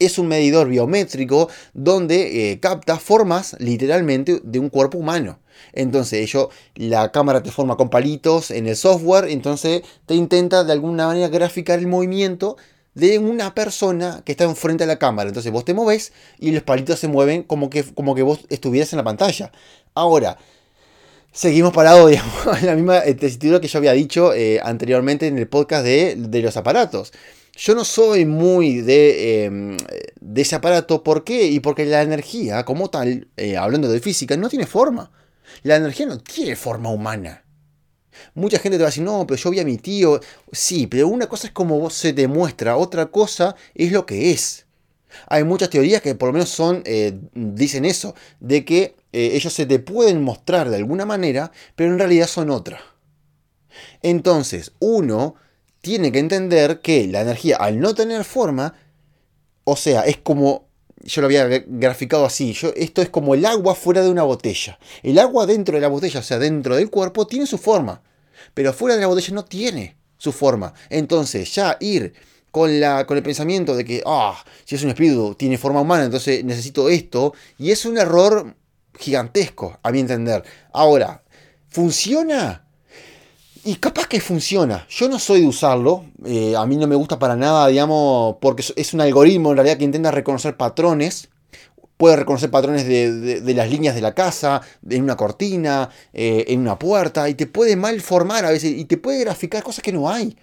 es 0.00 0.18
un 0.18 0.26
medidor 0.26 0.68
biométrico 0.68 1.48
donde 1.72 2.50
eh, 2.50 2.58
capta 2.58 2.98
formas 2.98 3.54
literalmente 3.60 4.40
de 4.42 4.58
un 4.58 4.70
cuerpo 4.70 4.98
humano. 4.98 5.38
Entonces, 5.72 6.20
ello, 6.20 6.50
la 6.74 7.12
cámara 7.12 7.42
te 7.42 7.50
forma 7.52 7.76
con 7.76 7.90
palitos 7.90 8.50
en 8.50 8.66
el 8.66 8.76
software, 8.76 9.28
entonces 9.28 9.82
te 10.06 10.14
intenta 10.14 10.64
de 10.64 10.72
alguna 10.72 11.06
manera 11.06 11.28
graficar 11.28 11.78
el 11.78 11.86
movimiento 11.86 12.56
de 12.94 13.18
una 13.18 13.54
persona 13.54 14.22
que 14.24 14.32
está 14.32 14.44
enfrente 14.44 14.84
a 14.84 14.86
la 14.86 14.98
cámara. 14.98 15.28
Entonces 15.28 15.52
vos 15.52 15.64
te 15.64 15.74
moves 15.74 16.12
y 16.38 16.50
los 16.50 16.62
palitos 16.62 16.98
se 16.98 17.08
mueven 17.08 17.42
como 17.42 17.70
que, 17.70 17.84
como 17.84 18.14
que 18.14 18.22
vos 18.22 18.40
estuvieras 18.48 18.92
en 18.92 18.96
la 18.96 19.04
pantalla. 19.04 19.52
Ahora, 19.94 20.38
seguimos 21.32 21.72
parados, 21.72 22.10
digamos, 22.10 22.58
en 22.60 22.66
la 22.66 22.74
misma 22.74 23.00
tesitura 23.02 23.60
que 23.60 23.68
yo 23.68 23.78
había 23.78 23.92
dicho 23.92 24.34
eh, 24.34 24.60
anteriormente 24.62 25.26
en 25.26 25.38
el 25.38 25.48
podcast 25.48 25.84
de, 25.84 26.16
de 26.16 26.42
los 26.42 26.56
aparatos. 26.56 27.12
Yo 27.62 27.74
no 27.74 27.84
soy 27.84 28.24
muy 28.24 28.80
de, 28.80 29.44
em, 29.44 29.76
de, 30.18 30.40
ese 30.40 30.56
aparato. 30.56 31.02
¿Por 31.02 31.24
qué? 31.24 31.44
Y 31.48 31.60
porque 31.60 31.84
la 31.84 32.00
energía, 32.00 32.64
como 32.64 32.88
tal, 32.88 33.28
eh, 33.36 33.58
hablando 33.58 33.90
de 33.90 34.00
física, 34.00 34.34
no 34.38 34.48
tiene 34.48 34.64
forma. 34.64 35.12
La 35.62 35.76
energía 35.76 36.06
no 36.06 36.16
tiene 36.16 36.56
forma 36.56 36.88
humana. 36.88 37.44
Mucha 38.32 38.58
gente 38.58 38.78
te 38.78 38.82
va 38.82 38.88
a 38.88 38.90
decir, 38.90 39.02
no, 39.02 39.26
pero 39.26 39.36
yo 39.38 39.50
vi 39.50 39.60
a 39.60 39.66
mi 39.66 39.76
tío. 39.76 40.20
Sí, 40.50 40.86
pero 40.86 41.08
una 41.08 41.26
cosa 41.26 41.48
es 41.48 41.52
como 41.52 41.78
vos 41.78 41.92
se 41.92 42.14
te 42.14 42.26
muestra, 42.28 42.78
otra 42.78 43.10
cosa 43.10 43.54
es 43.74 43.92
lo 43.92 44.06
que 44.06 44.30
es. 44.30 44.64
Hay 45.26 45.44
muchas 45.44 45.68
teorías 45.68 46.00
que 46.00 46.14
por 46.14 46.30
lo 46.30 46.32
menos 46.32 46.48
son, 46.48 46.82
eh, 46.86 47.20
dicen 47.34 47.84
eso, 47.84 48.14
de 48.40 48.64
que 48.64 48.96
eh, 49.12 49.32
ellos 49.34 49.52
se 49.52 49.66
te 49.66 49.80
pueden 49.80 50.22
mostrar 50.22 50.70
de 50.70 50.76
alguna 50.76 51.04
manera, 51.04 51.52
pero 51.76 51.92
en 51.92 51.98
realidad 51.98 52.26
son 52.26 52.48
otra. 52.48 52.80
Entonces, 54.00 54.72
uno 54.78 55.36
tiene 55.80 56.12
que 56.12 56.18
entender 56.18 56.80
que 56.80 57.06
la 57.06 57.22
energía, 57.22 57.56
al 57.56 57.80
no 57.80 57.94
tener 57.94 58.24
forma, 58.24 58.74
o 59.64 59.76
sea, 59.76 60.02
es 60.02 60.18
como, 60.18 60.68
yo 61.02 61.22
lo 61.22 61.26
había 61.26 61.46
graficado 61.66 62.24
así, 62.24 62.52
yo, 62.52 62.72
esto 62.76 63.02
es 63.02 63.08
como 63.08 63.34
el 63.34 63.46
agua 63.46 63.74
fuera 63.74 64.02
de 64.02 64.10
una 64.10 64.22
botella. 64.22 64.78
El 65.02 65.18
agua 65.18 65.46
dentro 65.46 65.74
de 65.74 65.80
la 65.80 65.88
botella, 65.88 66.20
o 66.20 66.22
sea, 66.22 66.38
dentro 66.38 66.76
del 66.76 66.90
cuerpo, 66.90 67.26
tiene 67.26 67.46
su 67.46 67.58
forma, 67.58 68.02
pero 68.54 68.72
fuera 68.72 68.96
de 68.96 69.02
la 69.02 69.06
botella 69.06 69.34
no 69.34 69.44
tiene 69.44 69.96
su 70.18 70.32
forma. 70.32 70.74
Entonces, 70.90 71.54
ya 71.54 71.76
ir 71.80 72.12
con, 72.50 72.80
la, 72.80 73.06
con 73.06 73.16
el 73.16 73.22
pensamiento 73.22 73.74
de 73.74 73.84
que, 73.84 74.02
ah, 74.04 74.42
si 74.64 74.74
es 74.74 74.82
un 74.82 74.90
espíritu, 74.90 75.34
tiene 75.34 75.56
forma 75.56 75.80
humana, 75.80 76.04
entonces 76.04 76.44
necesito 76.44 76.88
esto, 76.88 77.34
y 77.58 77.70
es 77.70 77.84
un 77.86 77.96
error 77.96 78.54
gigantesco, 78.98 79.78
a 79.82 79.90
mi 79.90 80.00
entender. 80.00 80.42
Ahora, 80.72 81.22
¿funciona? 81.68 82.66
Y 83.64 83.76
capaz 83.76 84.06
que 84.06 84.20
funciona. 84.20 84.86
Yo 84.88 85.08
no 85.08 85.18
soy 85.18 85.42
de 85.42 85.46
usarlo. 85.46 86.04
Eh, 86.24 86.54
a 86.56 86.64
mí 86.66 86.76
no 86.76 86.86
me 86.86 86.94
gusta 86.94 87.18
para 87.18 87.36
nada, 87.36 87.68
digamos, 87.68 88.36
porque 88.40 88.64
es 88.74 88.94
un 88.94 89.02
algoritmo 89.02 89.50
en 89.50 89.56
realidad 89.56 89.76
que 89.76 89.84
intenta 89.84 90.10
reconocer 90.10 90.56
patrones. 90.56 91.28
Puede 91.98 92.16
reconocer 92.16 92.50
patrones 92.50 92.86
de, 92.86 93.54
las 93.54 93.70
líneas 93.70 93.94
de 93.94 94.00
la 94.00 94.14
casa, 94.14 94.62
en 94.88 95.02
una 95.02 95.16
cortina, 95.16 95.90
eh, 96.14 96.46
en 96.48 96.60
una 96.60 96.78
puerta, 96.78 97.28
y 97.28 97.34
te 97.34 97.46
puede 97.46 97.76
malformar 97.76 98.46
a 98.46 98.50
veces, 98.50 98.72
y 98.72 98.86
te 98.86 98.96
puede 98.96 99.20
graficar 99.20 99.62
cosas 99.62 99.82
que 99.82 99.92
no 99.92 100.08
hay. 100.08 100.34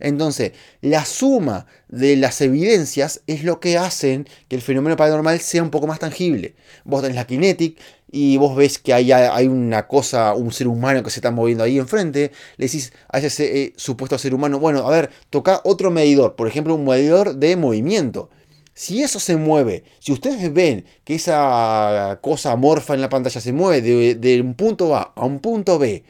Entonces, 0.00 0.52
la 0.80 1.04
suma 1.04 1.66
de 1.88 2.16
las 2.16 2.40
evidencias 2.40 3.22
es 3.26 3.44
lo 3.44 3.60
que 3.60 3.78
hacen 3.78 4.26
que 4.48 4.56
el 4.56 4.62
fenómeno 4.62 4.96
paranormal 4.96 5.40
sea 5.40 5.62
un 5.62 5.70
poco 5.70 5.86
más 5.86 5.98
tangible. 5.98 6.54
Vos 6.84 7.02
tenés 7.02 7.16
la 7.16 7.26
kinetic 7.26 7.78
y 8.10 8.36
vos 8.38 8.56
ves 8.56 8.78
que 8.78 8.92
hay, 8.92 9.12
hay 9.12 9.46
una 9.46 9.86
cosa, 9.86 10.34
un 10.34 10.52
ser 10.52 10.66
humano 10.68 11.02
que 11.02 11.10
se 11.10 11.20
está 11.20 11.30
moviendo 11.30 11.64
ahí 11.64 11.78
enfrente, 11.78 12.32
le 12.56 12.66
decís 12.66 12.92
a 13.08 13.18
ese 13.18 13.62
eh, 13.62 13.72
supuesto 13.76 14.18
ser 14.18 14.34
humano, 14.34 14.58
bueno, 14.58 14.86
a 14.86 14.90
ver, 14.90 15.10
toca 15.30 15.60
otro 15.64 15.90
medidor, 15.90 16.34
por 16.34 16.48
ejemplo, 16.48 16.74
un 16.74 16.84
medidor 16.84 17.36
de 17.36 17.56
movimiento. 17.56 18.30
Si 18.74 19.02
eso 19.02 19.20
se 19.20 19.36
mueve, 19.36 19.84
si 19.98 20.12
ustedes 20.12 20.52
ven 20.52 20.86
que 21.04 21.14
esa 21.14 22.18
cosa 22.22 22.52
amorfa 22.52 22.94
en 22.94 23.02
la 23.02 23.08
pantalla 23.08 23.40
se 23.40 23.52
mueve 23.52 23.82
de, 23.82 24.14
de 24.14 24.40
un 24.40 24.54
punto 24.54 24.96
A 24.96 25.12
a 25.14 25.24
un 25.26 25.40
punto 25.40 25.78
B, 25.78 26.02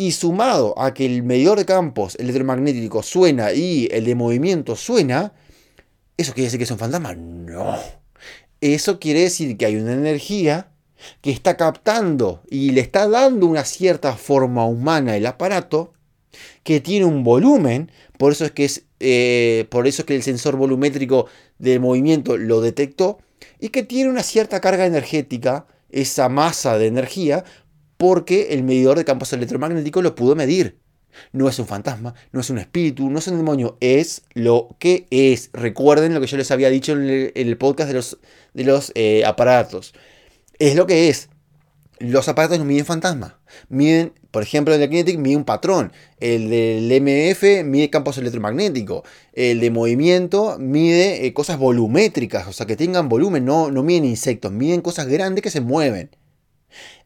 y 0.00 0.12
sumado 0.12 0.78
a 0.80 0.94
que 0.94 1.04
el 1.04 1.24
medidor 1.24 1.58
de 1.58 1.66
campos 1.66 2.14
electromagnético 2.20 3.02
suena 3.02 3.52
y 3.52 3.88
el 3.90 4.04
de 4.04 4.14
movimiento 4.14 4.76
suena, 4.76 5.32
¿eso 6.16 6.32
quiere 6.32 6.44
decir 6.46 6.58
que 6.58 6.64
es 6.64 6.70
un 6.70 6.78
fantasma? 6.78 7.14
No. 7.14 7.76
Eso 8.60 9.00
quiere 9.00 9.22
decir 9.22 9.56
que 9.56 9.66
hay 9.66 9.74
una 9.74 9.92
energía 9.92 10.70
que 11.20 11.32
está 11.32 11.56
captando 11.56 12.42
y 12.48 12.70
le 12.70 12.80
está 12.80 13.08
dando 13.08 13.46
una 13.46 13.64
cierta 13.64 14.14
forma 14.14 14.64
humana 14.64 15.16
el 15.16 15.26
aparato, 15.26 15.92
que 16.62 16.80
tiene 16.80 17.04
un 17.04 17.24
volumen, 17.24 17.90
por 18.18 18.30
eso 18.30 18.44
es 18.44 18.52
que, 18.52 18.66
es, 18.66 18.84
eh, 19.00 19.66
por 19.68 19.88
eso 19.88 20.02
es 20.02 20.06
que 20.06 20.14
el 20.14 20.22
sensor 20.22 20.54
volumétrico 20.54 21.26
de 21.58 21.80
movimiento 21.80 22.36
lo 22.36 22.60
detectó, 22.60 23.18
y 23.58 23.70
que 23.70 23.82
tiene 23.82 24.10
una 24.10 24.22
cierta 24.22 24.60
carga 24.60 24.86
energética, 24.86 25.66
esa 25.90 26.28
masa 26.28 26.78
de 26.78 26.86
energía, 26.86 27.44
porque 27.98 28.54
el 28.54 28.62
medidor 28.62 28.96
de 28.96 29.04
campos 29.04 29.32
electromagnéticos 29.34 30.02
lo 30.02 30.14
pudo 30.14 30.34
medir. 30.34 30.78
No 31.32 31.48
es 31.48 31.58
un 31.58 31.66
fantasma, 31.66 32.14
no 32.32 32.40
es 32.40 32.48
un 32.48 32.58
espíritu, 32.58 33.10
no 33.10 33.18
es 33.18 33.26
un 33.26 33.36
demonio, 33.36 33.76
es 33.80 34.22
lo 34.34 34.76
que 34.78 35.06
es. 35.10 35.50
Recuerden 35.52 36.14
lo 36.14 36.20
que 36.20 36.28
yo 36.28 36.36
les 36.36 36.50
había 36.50 36.70
dicho 36.70 36.92
en 36.92 37.32
el, 37.34 37.58
podcast 37.58 37.90
de 38.54 38.64
los, 38.64 38.92
eh, 38.94 39.24
aparatos. 39.24 39.94
Es 40.58 40.76
lo 40.76 40.86
que 40.86 41.08
es. 41.08 41.28
Los 41.98 42.28
aparatos 42.28 42.60
no 42.60 42.64
miden 42.64 42.86
fantasmas. 42.86 43.34
Miden, 43.68 44.12
por 44.30 44.44
ejemplo, 44.44 44.72
el 44.72 44.78
de 44.78 44.88
Kinetic 44.88 45.18
mide 45.18 45.36
un 45.36 45.44
patrón. 45.44 45.92
El 46.20 46.48
del 46.50 47.02
MF 47.02 47.64
mide 47.64 47.90
campos 47.90 48.16
electromagnéticos. 48.18 49.02
El 49.32 49.58
de 49.58 49.70
movimiento 49.72 50.56
mide 50.60 51.26
eh, 51.26 51.34
cosas 51.34 51.58
volumétricas, 51.58 52.46
o 52.46 52.52
sea, 52.52 52.66
que 52.66 52.76
tengan 52.76 53.08
volumen, 53.08 53.44
no, 53.44 53.72
no 53.72 53.82
miden 53.82 54.04
insectos, 54.04 54.52
miden 54.52 54.80
cosas 54.82 55.08
grandes 55.08 55.42
que 55.42 55.50
se 55.50 55.60
mueven. 55.60 56.10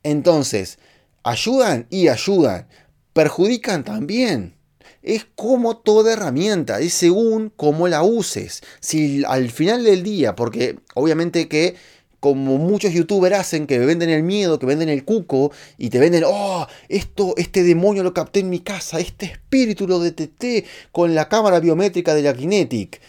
Entonces, 0.03 0.79
ayudan 1.23 1.87
y 1.91 2.09
ayudan, 2.09 2.69
perjudican 3.12 3.85
también. 3.85 4.57
es 5.03 5.27
como 5.35 5.79
toda 5.79 6.12
herramienta, 6.12 6.81
es 6.81 6.95
según 6.95 7.53
cómo 7.57 7.88
la 7.88 8.03
uses. 8.05 8.62
Si 8.81 9.25
al 9.25 9.51
final 9.51 9.85
del 9.85 10.03
día, 10.03 10.37
porque 10.37 10.79
obviamente 10.95 11.49
que 11.49 11.75
como 12.23 12.57
muchos 12.57 12.93
youtubers 12.93 13.37
hacen, 13.37 13.67
que 13.67 13.81
venden 13.81 14.09
el 14.09 14.23
miedo, 14.23 14.61
que 14.61 14.67
venden 14.67 14.88
el 14.88 15.05
cuco, 15.05 15.51
y 15.77 15.91
te 15.91 15.99
venden, 15.99 16.23
oh, 16.25 16.69
esto, 16.88 17.35
este 17.37 17.65
demonio 17.65 18.05
lo 18.05 18.15
capté 18.15 18.38
en 18.41 18.49
mi 18.49 18.61
casa, 18.61 19.01
este 19.01 19.27
espíritu 19.27 19.88
lo 19.88 19.99
detecté 19.99 20.65
con 20.93 21.17
la 21.17 21.29
cámara 21.29 21.59
biométrica 21.59 22.15
de 22.15 22.23
la 22.23 22.33
Kinetic. 22.33 23.01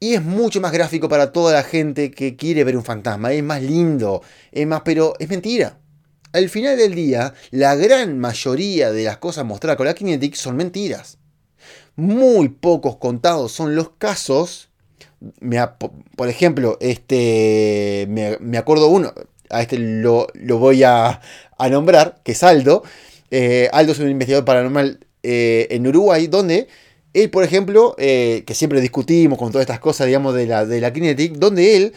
Y 0.00 0.12
es 0.14 0.22
mucho 0.22 0.60
más 0.60 0.70
gráfico 0.72 1.08
para 1.08 1.32
toda 1.32 1.54
la 1.54 1.62
gente 1.62 2.10
que 2.10 2.36
quiere 2.36 2.62
ver 2.62 2.76
un 2.76 2.84
fantasma, 2.84 3.32
es 3.32 3.42
más 3.42 3.62
lindo, 3.62 4.22
es 4.52 4.66
más, 4.66 4.82
pero 4.84 5.14
es 5.18 5.28
mentira. 5.30 5.78
Al 6.32 6.48
final 6.48 6.76
del 6.76 6.94
día, 6.94 7.34
la 7.50 7.74
gran 7.74 8.18
mayoría 8.18 8.92
de 8.92 9.04
las 9.04 9.18
cosas 9.18 9.44
mostradas 9.44 9.76
con 9.76 9.86
la 9.86 9.94
Kinetic 9.94 10.34
son 10.34 10.56
mentiras. 10.56 11.18
Muy 11.96 12.48
pocos 12.48 12.96
contados 12.96 13.52
son 13.52 13.74
los 13.74 13.90
casos 13.90 14.70
por 16.16 16.28
ejemplo, 16.28 16.78
este, 16.80 18.06
me, 18.08 18.58
acuerdo 18.58 18.88
uno, 18.88 19.12
a 19.50 19.62
este 19.62 19.78
lo, 19.78 20.28
voy 20.58 20.82
a, 20.82 21.20
nombrar, 21.70 22.20
que 22.24 22.32
es 22.32 22.42
Aldo. 22.42 22.82
Eh, 23.30 23.68
Aldo 23.72 23.92
es 23.92 23.98
un 23.98 24.10
investigador 24.10 24.44
paranormal 24.44 25.00
eh, 25.22 25.68
en 25.70 25.86
Uruguay, 25.86 26.26
donde 26.26 26.68
él, 27.12 27.30
por 27.30 27.44
ejemplo, 27.44 27.94
eh, 27.98 28.44
que 28.46 28.54
siempre 28.54 28.80
discutimos 28.80 29.38
con 29.38 29.52
todas 29.52 29.64
estas 29.64 29.80
cosas, 29.80 30.06
digamos, 30.06 30.34
de 30.34 30.46
la, 30.46 30.64
de 30.64 30.80
la 30.80 30.92
Kinetic, 30.92 31.34
donde 31.34 31.76
él 31.76 31.92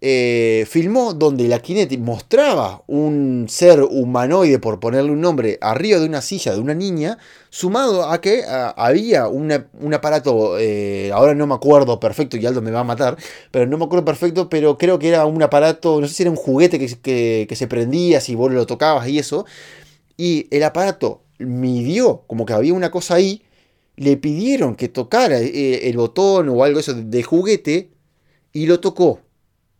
eh, 0.00 0.64
filmó 0.68 1.12
donde 1.12 1.48
la 1.48 1.58
Kinetic 1.58 2.00
mostraba 2.00 2.82
un 2.86 3.46
ser 3.48 3.82
humanoide, 3.82 4.58
por 4.58 4.78
ponerle 4.78 5.10
un 5.10 5.20
nombre, 5.20 5.58
arriba 5.60 5.98
de 5.98 6.06
una 6.06 6.22
silla 6.22 6.54
de 6.54 6.60
una 6.60 6.74
niña, 6.74 7.18
sumado 7.50 8.08
a 8.08 8.20
que 8.20 8.42
había 8.46 9.28
un 9.28 9.94
aparato, 9.94 10.58
eh, 10.58 11.10
ahora 11.12 11.34
no 11.34 11.46
me 11.46 11.54
acuerdo 11.54 11.98
perfecto 11.98 12.36
y 12.36 12.46
Aldo 12.46 12.62
me 12.62 12.70
va 12.70 12.80
a 12.80 12.84
matar, 12.84 13.16
pero 13.50 13.66
no 13.66 13.78
me 13.78 13.84
acuerdo 13.84 14.04
perfecto, 14.04 14.48
pero 14.48 14.78
creo 14.78 14.98
que 14.98 15.08
era 15.08 15.26
un 15.26 15.42
aparato, 15.42 16.00
no 16.00 16.06
sé 16.06 16.14
si 16.14 16.22
era 16.22 16.30
un 16.30 16.36
juguete 16.36 16.78
que, 16.78 17.46
que 17.48 17.56
se 17.56 17.66
prendía 17.66 18.20
si 18.20 18.34
vos 18.34 18.52
lo 18.52 18.66
tocabas 18.66 19.08
y 19.08 19.18
eso, 19.18 19.46
y 20.16 20.46
el 20.50 20.62
aparato 20.62 21.22
midió 21.38 22.22
como 22.26 22.46
que 22.46 22.52
había 22.52 22.74
una 22.74 22.90
cosa 22.90 23.14
ahí, 23.14 23.42
le 23.96 24.16
pidieron 24.16 24.76
que 24.76 24.88
tocara 24.88 25.40
eh, 25.40 25.88
el 25.88 25.96
botón 25.96 26.48
o 26.48 26.62
algo 26.62 26.78
eso 26.80 26.94
de 26.94 27.22
juguete 27.22 27.90
y 28.52 28.66
lo 28.66 28.80
tocó 28.80 29.20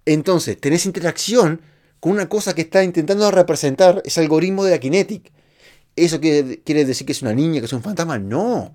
entonces, 0.08 0.58
tenés 0.58 0.86
interacción 0.86 1.60
con 2.00 2.12
una 2.12 2.28
cosa 2.28 2.54
que 2.54 2.62
está 2.62 2.82
intentando 2.82 3.30
representar 3.30 4.00
ese 4.06 4.20
algoritmo 4.20 4.64
de 4.64 4.70
la 4.70 4.78
Kinetic. 4.78 5.30
¿Eso 5.96 6.18
quiere, 6.20 6.84
decir 6.86 7.06
que 7.06 7.12
es 7.12 7.20
una 7.20 7.34
niña, 7.34 7.60
que 7.60 7.66
es 7.66 7.72
un 7.74 7.82
fantasma? 7.82 8.18
No. 8.18 8.72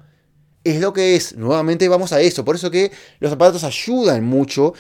Es 0.64 0.80
lo 0.80 0.94
que 0.94 1.16
es. 1.16 1.36
Nuevamente 1.36 1.88
vamos 1.88 2.14
a 2.14 2.22
eso. 2.22 2.46
Por 2.46 2.56
eso 2.56 2.70
que 2.70 2.92
los 3.20 3.32
aparatos 3.32 3.64
ayudan 3.64 4.24
mucho. 4.24 4.74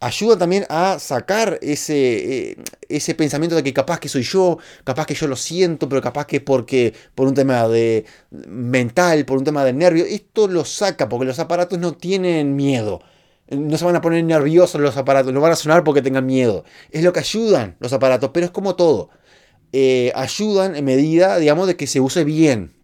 Ayudan 0.00 0.38
también 0.38 0.64
a 0.70 0.98
sacar 0.98 1.58
ese, 1.60 2.52
eh, 2.52 2.56
ese 2.88 3.14
pensamiento 3.14 3.56
de 3.56 3.64
que 3.64 3.74
capaz 3.74 3.98
que 4.00 4.08
soy 4.08 4.22
yo, 4.22 4.58
capaz 4.84 5.06
que 5.06 5.14
yo 5.14 5.26
lo 5.26 5.36
siento, 5.36 5.88
pero 5.88 6.00
capaz 6.00 6.26
que 6.26 6.40
porque 6.40 6.94
por 7.16 7.26
un 7.26 7.34
tema 7.34 7.68
de 7.68 8.06
mental, 8.30 9.26
por 9.26 9.38
un 9.38 9.44
tema 9.44 9.64
de 9.64 9.72
nervio, 9.72 10.06
esto 10.06 10.46
lo 10.46 10.64
saca 10.64 11.08
porque 11.08 11.26
los 11.26 11.40
aparatos 11.40 11.78
no 11.80 11.94
tienen 11.94 12.54
miedo 12.54 13.02
no 13.50 13.78
se 13.78 13.84
van 13.84 13.96
a 13.96 14.00
poner 14.00 14.24
nerviosos 14.24 14.80
los 14.80 14.96
aparatos, 14.96 15.32
no 15.32 15.40
van 15.40 15.52
a 15.52 15.56
sonar 15.56 15.84
porque 15.84 16.02
tengan 16.02 16.26
miedo. 16.26 16.64
Es 16.90 17.02
lo 17.02 17.12
que 17.12 17.20
ayudan 17.20 17.76
los 17.80 17.92
aparatos, 17.92 18.30
pero 18.32 18.46
es 18.46 18.52
como 18.52 18.76
todo. 18.76 19.10
Eh, 19.72 20.12
ayudan 20.14 20.76
en 20.76 20.84
medida, 20.84 21.38
digamos, 21.38 21.66
de 21.66 21.76
que 21.76 21.86
se 21.86 22.00
use 22.00 22.24
bien. 22.24 22.74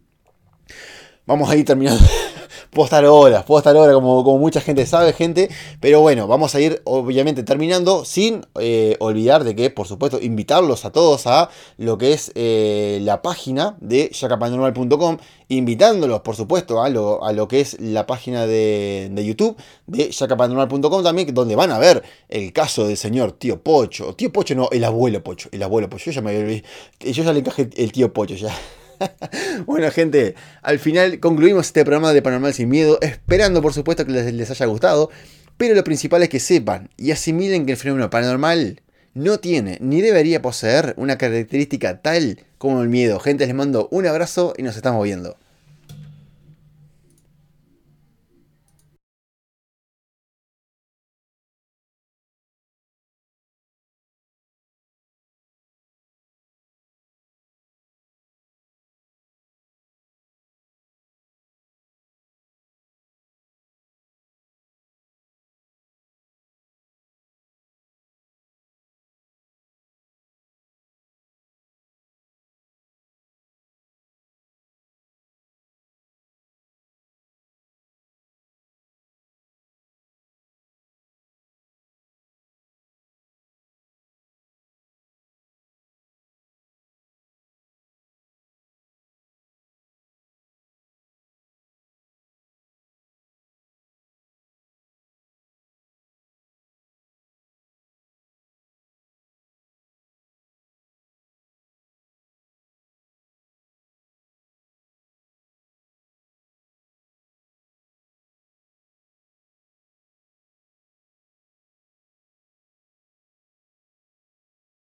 Vamos 1.25 1.49
a 1.49 1.55
ir 1.55 1.65
terminando. 1.65 2.03
puedo 2.69 2.85
estar 2.85 3.05
horas, 3.05 3.43
puedo 3.43 3.59
estar 3.59 3.75
horas, 3.75 3.95
como, 3.95 4.23
como 4.23 4.37
mucha 4.37 4.61
gente 4.61 4.85
sabe, 4.85 5.13
gente. 5.13 5.49
Pero 5.79 6.01
bueno, 6.01 6.27
vamos 6.27 6.55
a 6.55 6.59
ir 6.59 6.81
obviamente 6.85 7.43
terminando 7.43 8.05
sin 8.05 8.45
eh, 8.59 8.95
olvidar 8.99 9.43
de 9.43 9.55
que, 9.55 9.69
por 9.69 9.87
supuesto, 9.87 10.19
invitarlos 10.21 10.85
a 10.85 10.91
todos 10.91 11.27
a 11.27 11.49
lo 11.77 11.97
que 11.97 12.13
es 12.13 12.31
eh, 12.35 12.99
la 13.01 13.21
página 13.21 13.77
de 13.81 14.09
yacapanormal.com. 14.13 15.17
Invitándolos, 15.47 16.21
por 16.21 16.35
supuesto, 16.35 16.81
a 16.81 16.89
lo, 16.89 17.23
a 17.23 17.31
lo 17.31 17.47
que 17.47 17.61
es 17.61 17.79
la 17.79 18.07
página 18.07 18.47
de, 18.47 19.11
YouTube 19.25 19.55
de 19.85 20.09
yacapanormal.com 20.09 21.03
también, 21.03 21.33
donde 21.33 21.55
van 21.55 21.71
a 21.71 21.77
ver 21.77 22.03
el 22.29 22.51
caso 22.51 22.87
del 22.87 22.97
señor 22.97 23.33
tío 23.33 23.61
Pocho. 23.61 24.15
Tío 24.15 24.31
Pocho 24.31 24.55
no, 24.55 24.69
el 24.71 24.83
abuelo 24.83 25.23
Pocho. 25.23 25.49
El 25.51 25.61
abuelo 25.63 25.89
Pocho. 25.89 26.05
Yo 26.05 26.11
ya, 26.11 26.21
me, 26.21 26.63
yo 26.99 27.23
ya 27.23 27.33
le 27.33 27.39
encajé 27.39 27.69
el 27.75 27.91
tío 27.91 28.11
Pocho 28.11 28.35
ya. 28.35 28.55
bueno, 29.65 29.89
gente, 29.91 30.35
al 30.61 30.79
final 30.79 31.19
concluimos 31.19 31.67
este 31.67 31.83
programa 31.83 32.13
de 32.13 32.21
Paranormal 32.21 32.53
Sin 32.53 32.69
Miedo, 32.69 32.99
esperando 33.01 33.61
por 33.61 33.73
supuesto 33.73 34.05
que 34.05 34.11
les, 34.11 34.51
haya 34.51 34.65
gustado, 34.65 35.09
pero 35.57 35.75
lo 35.75 35.83
principal 35.83 36.23
es 36.23 36.29
que 36.29 36.39
sepan 36.39 36.89
y 36.97 37.11
asimilen 37.11 37.65
que 37.65 37.73
el 37.73 37.77
fenómeno 37.77 38.09
paranormal 38.09 38.81
no 39.13 39.39
tiene 39.39 39.77
ni 39.79 40.01
debería 40.01 40.41
poseer 40.41 40.93
una 40.97 41.17
característica 41.17 42.01
tal 42.01 42.39
como 42.57 42.81
el 42.81 42.89
miedo. 42.89 43.19
Gente, 43.19 43.45
les 43.45 43.55
mando 43.55 43.87
un 43.91 44.05
abrazo 44.05 44.53
y 44.57 44.63
nos 44.63 44.75
estamos 44.75 45.03
viendo. 45.03 45.37